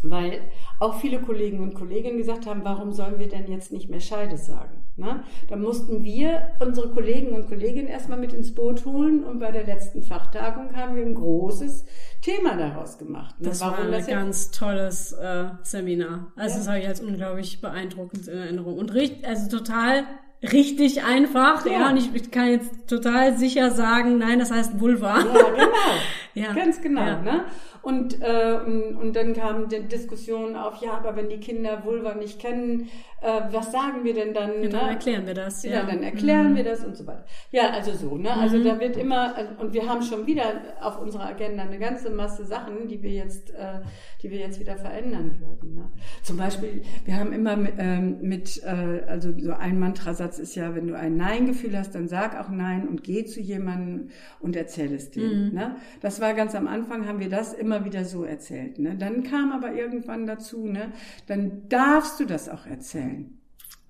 [0.04, 0.42] weil
[0.80, 4.38] auch viele Kollegen und Kolleginnen gesagt haben, warum sollen wir denn jetzt nicht mehr Scheide
[4.38, 4.84] sagen?
[4.98, 5.24] Ne?
[5.50, 9.66] Da mussten wir unsere Kollegen und Kolleginnen erstmal mit ins Boot holen und bei der
[9.66, 11.86] letzten Fachtagung haben wir ein großes
[12.22, 13.40] Thema daraus gemacht.
[13.40, 13.50] Ne?
[13.50, 16.32] Das warum war ein das ganz tolles äh, Seminar.
[16.36, 16.60] Also ja.
[16.60, 18.78] das habe ich als unglaublich beeindruckend in Erinnerung.
[18.78, 20.04] Und richtig, also total
[20.52, 21.72] richtig einfach, ja.
[21.72, 25.20] ja, und ich, ich, kann jetzt total sicher sagen, nein, das heißt Vulva.
[25.20, 25.68] Ja, genau.
[26.34, 26.54] ja.
[26.54, 27.22] Ganz genau, ja.
[27.22, 27.46] ne?
[27.86, 32.16] Und, äh, und, und dann kam die Diskussion auf, ja, aber wenn die Kinder Vulva
[32.16, 32.90] nicht kennen,
[33.22, 34.64] äh, was sagen wir denn dann?
[34.64, 34.90] Ja, dann ne?
[34.92, 35.64] erklären wir das.
[35.64, 36.56] Ja, ja dann erklären mhm.
[36.58, 37.26] wir das und so weiter.
[37.52, 38.32] Ja, also so, ne?
[38.32, 38.64] Also mhm.
[38.64, 40.46] da wird immer, und wir haben schon wieder
[40.82, 43.82] auf unserer Agenda eine ganze Masse Sachen, die wir jetzt, äh,
[44.22, 45.76] die wir jetzt wieder verändern würden.
[45.76, 45.92] Ne?
[46.24, 50.76] Zum Beispiel, wir haben immer mit, ähm, mit äh, also so ein Mantrasatz ist ja,
[50.76, 54.10] wenn du ein Nein-Gefühl hast, dann sag auch Nein und geh zu jemandem
[54.40, 55.48] und erzähl es dem.
[55.48, 55.54] Mhm.
[55.54, 55.76] Ne?
[56.02, 58.80] Das war ganz am Anfang, haben wir das immer immer wieder so erzählt.
[58.80, 58.96] Ne?
[58.96, 60.92] Dann kam aber irgendwann dazu, ne?
[61.28, 63.38] dann darfst du das auch erzählen.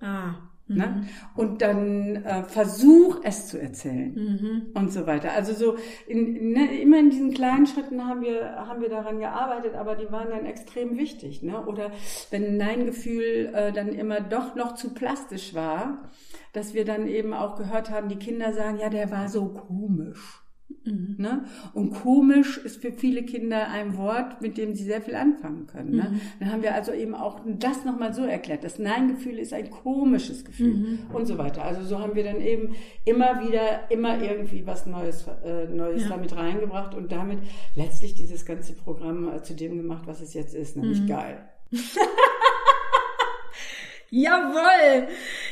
[0.00, 0.34] Ah.
[0.68, 0.86] Ne?
[0.86, 1.06] Mhm.
[1.36, 4.62] Und dann äh, versuch es zu erzählen mhm.
[4.74, 5.32] und so weiter.
[5.32, 5.76] Also so
[6.08, 10.10] in, ne, immer in diesen kleinen Schritten haben wir haben wir daran gearbeitet, aber die
[10.10, 11.40] waren dann extrem wichtig.
[11.44, 11.64] Ne?
[11.64, 11.92] Oder
[12.30, 16.10] wenn ein Nein-Gefühl äh, dann immer doch noch zu plastisch war,
[16.52, 20.45] dass wir dann eben auch gehört haben, die Kinder sagen, ja, der war so komisch.
[20.86, 21.16] Mhm.
[21.18, 21.44] Ne?
[21.74, 25.96] Und komisch ist für viele Kinder ein Wort, mit dem sie sehr viel anfangen können.
[25.96, 26.10] Ne?
[26.10, 26.20] Mhm.
[26.40, 28.64] Dann haben wir also eben auch das nochmal so erklärt.
[28.64, 30.98] Das Nein-Gefühl ist ein komisches Gefühl mhm.
[31.12, 31.64] und so weiter.
[31.64, 32.74] Also so haben wir dann eben
[33.04, 36.10] immer wieder, immer irgendwie was Neues, äh, Neues ja.
[36.10, 37.38] damit reingebracht und damit
[37.74, 41.06] letztlich dieses ganze Programm äh, zu dem gemacht, was es jetzt ist, nämlich mhm.
[41.08, 41.38] geil.
[44.10, 45.08] Jawoll!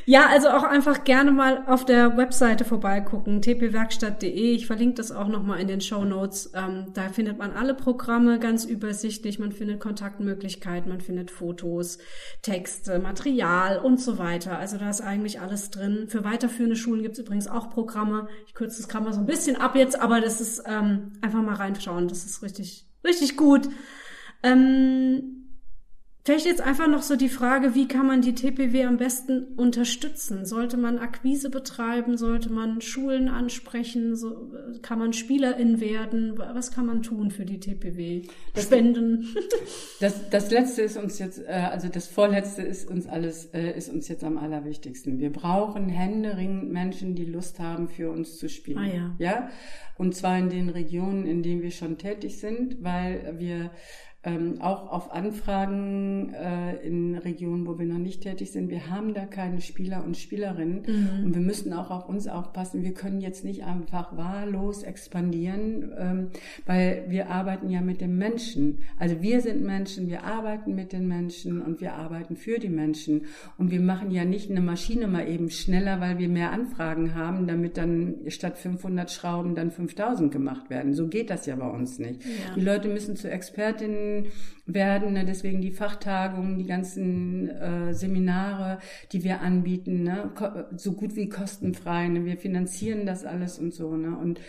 [0.07, 4.55] Ja, also auch einfach gerne mal auf der Webseite vorbeigucken, tpwerkstatt.de.
[4.55, 6.53] Ich verlinke das auch nochmal in den Show Notes.
[6.55, 9.41] Ähm, da findet man alle Programme ganz übersichtlich.
[9.41, 11.99] Man findet Kontaktmöglichkeiten, man findet Fotos,
[12.43, 14.57] Texte, Material und so weiter.
[14.59, 16.07] Also da ist eigentlich alles drin.
[16.09, 18.29] Für weiterführende Schulen gibt es übrigens auch Programme.
[18.47, 21.57] Ich kürze das Kamera so ein bisschen ab jetzt, aber das ist ähm, einfach mal
[21.57, 22.07] reinschauen.
[22.07, 23.69] Das ist richtig, richtig gut.
[24.45, 25.44] Ähm,
[26.27, 30.47] Vielleicht jetzt einfach noch so die Frage, wie kann man die TPW am besten unterstützen?
[30.47, 32.17] Sollte man Akquise betreiben?
[32.17, 34.17] Sollte man Schulen ansprechen?
[34.17, 34.51] So,
[34.81, 36.39] kann man Spielerin werden?
[36.39, 38.23] Was kann man tun für die TPW?
[38.55, 39.27] Das, Spenden?
[40.01, 43.91] Das, das letzte ist uns jetzt, äh, also das vorletzte ist uns alles, äh, ist
[43.91, 45.19] uns jetzt am allerwichtigsten.
[45.19, 48.79] Wir brauchen händeringend Menschen, die Lust haben, für uns zu spielen.
[48.79, 49.15] Ah, ja.
[49.19, 49.51] ja.
[49.99, 53.71] Und zwar in den Regionen, in denen wir schon tätig sind, weil wir
[54.25, 58.71] ähm, auch auf Anfragen äh, in Regionen, wo wir noch nicht tätig sind.
[58.71, 61.25] Wir haben da keine Spieler und Spielerinnen mhm.
[61.27, 62.83] und wir müssen auch auf uns aufpassen.
[62.83, 66.29] Wir können jetzt nicht einfach wahllos expandieren, ähm,
[66.65, 68.79] weil wir arbeiten ja mit dem Menschen.
[68.99, 73.27] Also wir sind Menschen, wir arbeiten mit den Menschen und wir arbeiten für die Menschen
[73.59, 77.47] und wir machen ja nicht eine Maschine mal eben schneller, weil wir mehr Anfragen haben,
[77.47, 80.95] damit dann statt 500 Schrauben dann 5000 gemacht werden.
[80.95, 82.25] So geht das ja bei uns nicht.
[82.25, 82.55] Ja.
[82.57, 84.14] Die Leute müssen zu Expertinnen
[84.67, 85.13] werden.
[85.13, 85.25] Ne?
[85.25, 88.79] Deswegen die Fachtagungen, die ganzen äh, Seminare,
[89.13, 90.31] die wir anbieten, ne?
[90.77, 92.09] so gut wie kostenfrei.
[92.09, 92.25] Ne?
[92.25, 93.97] Wir finanzieren das alles und so.
[93.97, 94.17] Ne?
[94.17, 94.41] Und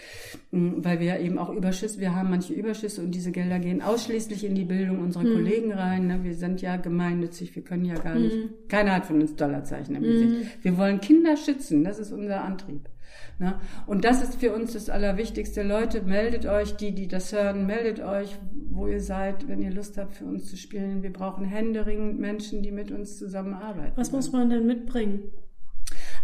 [0.51, 3.81] mh, mm, weil wir eben auch Überschüsse, wir haben manche Überschüsse und diese Gelder gehen
[3.81, 5.33] ausschließlich in die Bildung unserer mhm.
[5.33, 6.07] Kollegen rein.
[6.07, 6.23] Ne?
[6.23, 8.49] Wir sind ja gemeinnützig, wir können ja gar nicht, mhm.
[8.67, 10.07] keiner hat von uns Dollarzeichen im mhm.
[10.07, 10.63] Gesicht.
[10.63, 12.89] Wir wollen Kinder schützen, das ist unser Antrieb.
[13.37, 13.59] Ne?
[13.85, 15.61] Und das ist für uns das Allerwichtigste.
[15.61, 18.37] Leute, meldet euch, die, die das hören, meldet euch,
[18.69, 21.03] wo ihr seid, wenn ihr Lust habt, für uns zu spielen.
[21.03, 23.93] Wir brauchen händeringend Menschen, die mit uns zusammenarbeiten.
[23.95, 25.23] Was muss man denn mitbringen?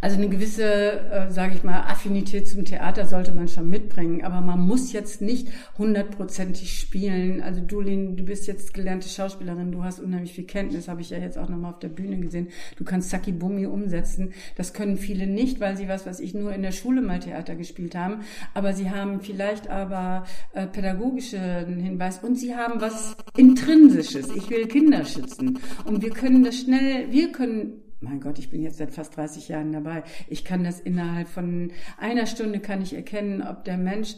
[0.01, 4.41] Also eine gewisse, äh, sage ich mal, Affinität zum Theater sollte man schon mitbringen, aber
[4.41, 5.47] man muss jetzt nicht
[5.77, 7.41] hundertprozentig spielen.
[7.41, 11.11] Also du, Lin, du bist jetzt gelernte Schauspielerin, du hast unheimlich viel Kenntnis, habe ich
[11.11, 12.47] ja jetzt auch nochmal auf der Bühne gesehen.
[12.77, 14.33] Du kannst Saki Bumi umsetzen.
[14.55, 17.55] Das können viele nicht, weil sie was, was ich nur in der Schule mal Theater
[17.55, 18.21] gespielt haben,
[18.55, 24.29] aber sie haben vielleicht aber äh, pädagogischen Hinweis und sie haben was Intrinsisches.
[24.35, 28.63] Ich will Kinder schützen und wir können das schnell, wir können mein Gott, ich bin
[28.63, 30.03] jetzt seit fast 30 Jahren dabei.
[30.27, 34.15] Ich kann das innerhalb von einer Stunde kann ich erkennen, ob der Mensch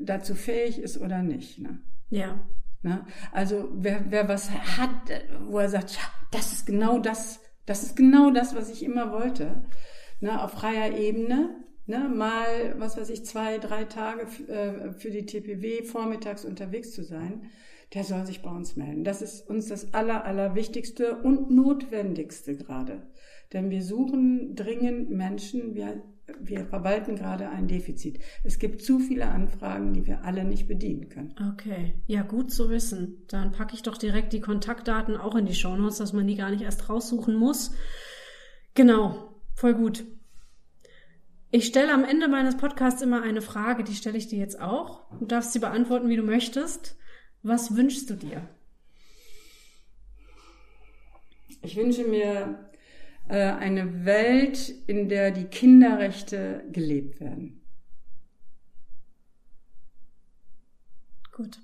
[0.00, 1.58] dazu fähig ist oder nicht.
[1.58, 1.78] Ne?
[2.08, 2.40] Ja.
[2.82, 3.06] Ne?
[3.30, 4.90] Also wer, wer was hat,
[5.46, 9.12] wo er sagt, ja, das ist genau das, das ist genau das, was ich immer
[9.12, 9.62] wollte.
[10.20, 10.42] Ne?
[10.42, 11.50] Auf freier Ebene,
[11.86, 12.08] ne?
[12.08, 17.50] mal, was weiß ich, zwei, drei Tage äh, für die TPW vormittags unterwegs zu sein
[17.94, 19.04] der soll sich bei uns melden.
[19.04, 23.02] Das ist uns das Aller, Allerwichtigste und Notwendigste gerade.
[23.52, 26.02] Denn wir suchen dringend Menschen, wir,
[26.40, 28.18] wir verwalten gerade ein Defizit.
[28.44, 31.34] Es gibt zu viele Anfragen, die wir alle nicht bedienen können.
[31.52, 33.26] Okay, ja gut zu wissen.
[33.28, 36.50] Dann packe ich doch direkt die Kontaktdaten auch in die Shownotes, dass man die gar
[36.50, 37.72] nicht erst raussuchen muss.
[38.74, 40.04] Genau, voll gut.
[41.50, 45.02] Ich stelle am Ende meines Podcasts immer eine Frage, die stelle ich dir jetzt auch.
[45.18, 46.96] Du darfst sie beantworten, wie du möchtest.
[47.42, 48.48] Was wünschst du dir?
[51.62, 52.70] Ich wünsche mir
[53.28, 57.60] äh, eine Welt, in der die Kinderrechte gelebt werden.
[61.32, 61.60] Gut.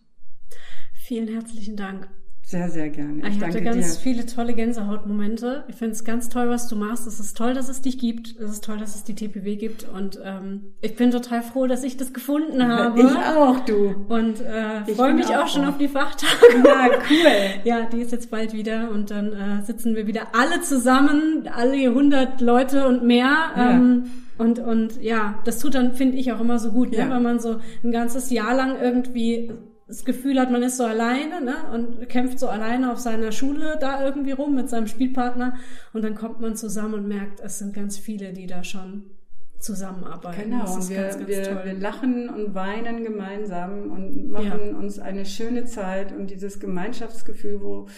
[0.94, 2.08] Vielen herzlichen Dank.
[2.49, 3.28] Sehr, sehr gerne.
[3.28, 4.01] Ich, ich hatte ganz dir.
[4.01, 5.64] viele tolle Gänsehautmomente.
[5.68, 7.07] Ich finde es ganz toll, was du machst.
[7.07, 8.40] Es ist toll, dass es dich gibt.
[8.40, 9.86] Es ist toll, dass es die TPW gibt.
[9.86, 13.01] Und ähm, ich bin total froh, dass ich das gefunden habe.
[13.03, 13.94] Ich auch, du.
[14.09, 16.62] Und äh, freue mich auch, auch schon auf die Fachtage.
[16.64, 17.32] Ja, cool.
[17.64, 18.92] ja, die ist jetzt bald wieder.
[18.92, 23.36] Und dann äh, sitzen wir wieder alle zusammen, alle 100 Leute und mehr.
[23.57, 23.72] Ja.
[23.72, 24.05] Ähm,
[24.38, 26.96] und, und ja, das tut dann, finde ich, auch immer so gut, ne?
[26.96, 27.05] ja.
[27.05, 27.14] ne?
[27.16, 29.51] wenn man so ein ganzes Jahr lang irgendwie
[29.89, 31.57] das Gefühl hat, man ist so alleine ne?
[31.72, 35.55] und kämpft so alleine auf seiner Schule da irgendwie rum mit seinem Spielpartner
[35.95, 39.11] und dann kommt man zusammen und merkt, es sind ganz viele, die da schon
[39.59, 40.51] zusammenarbeiten.
[40.51, 44.76] Genau, und wir, ganz, ganz wir, wir, lachen und weinen gemeinsam und machen ja.
[44.76, 47.89] uns eine schöne Zeit und dieses Gemeinschaftsgefühl, wo,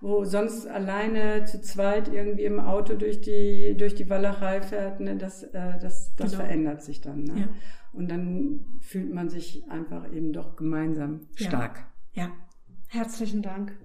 [0.00, 5.16] wo sonst alleine zu zweit irgendwie im Auto durch die, durch die Walachei fährt, ne,
[5.16, 6.42] das, äh, das, das genau.
[6.42, 7.22] verändert sich dann.
[7.22, 7.40] Ne?
[7.40, 7.48] Ja.
[7.92, 11.86] Und dann fühlt man sich einfach eben doch gemeinsam stark.
[12.12, 12.24] Ja.
[12.24, 12.32] ja.
[12.88, 13.76] Herzlichen Dank.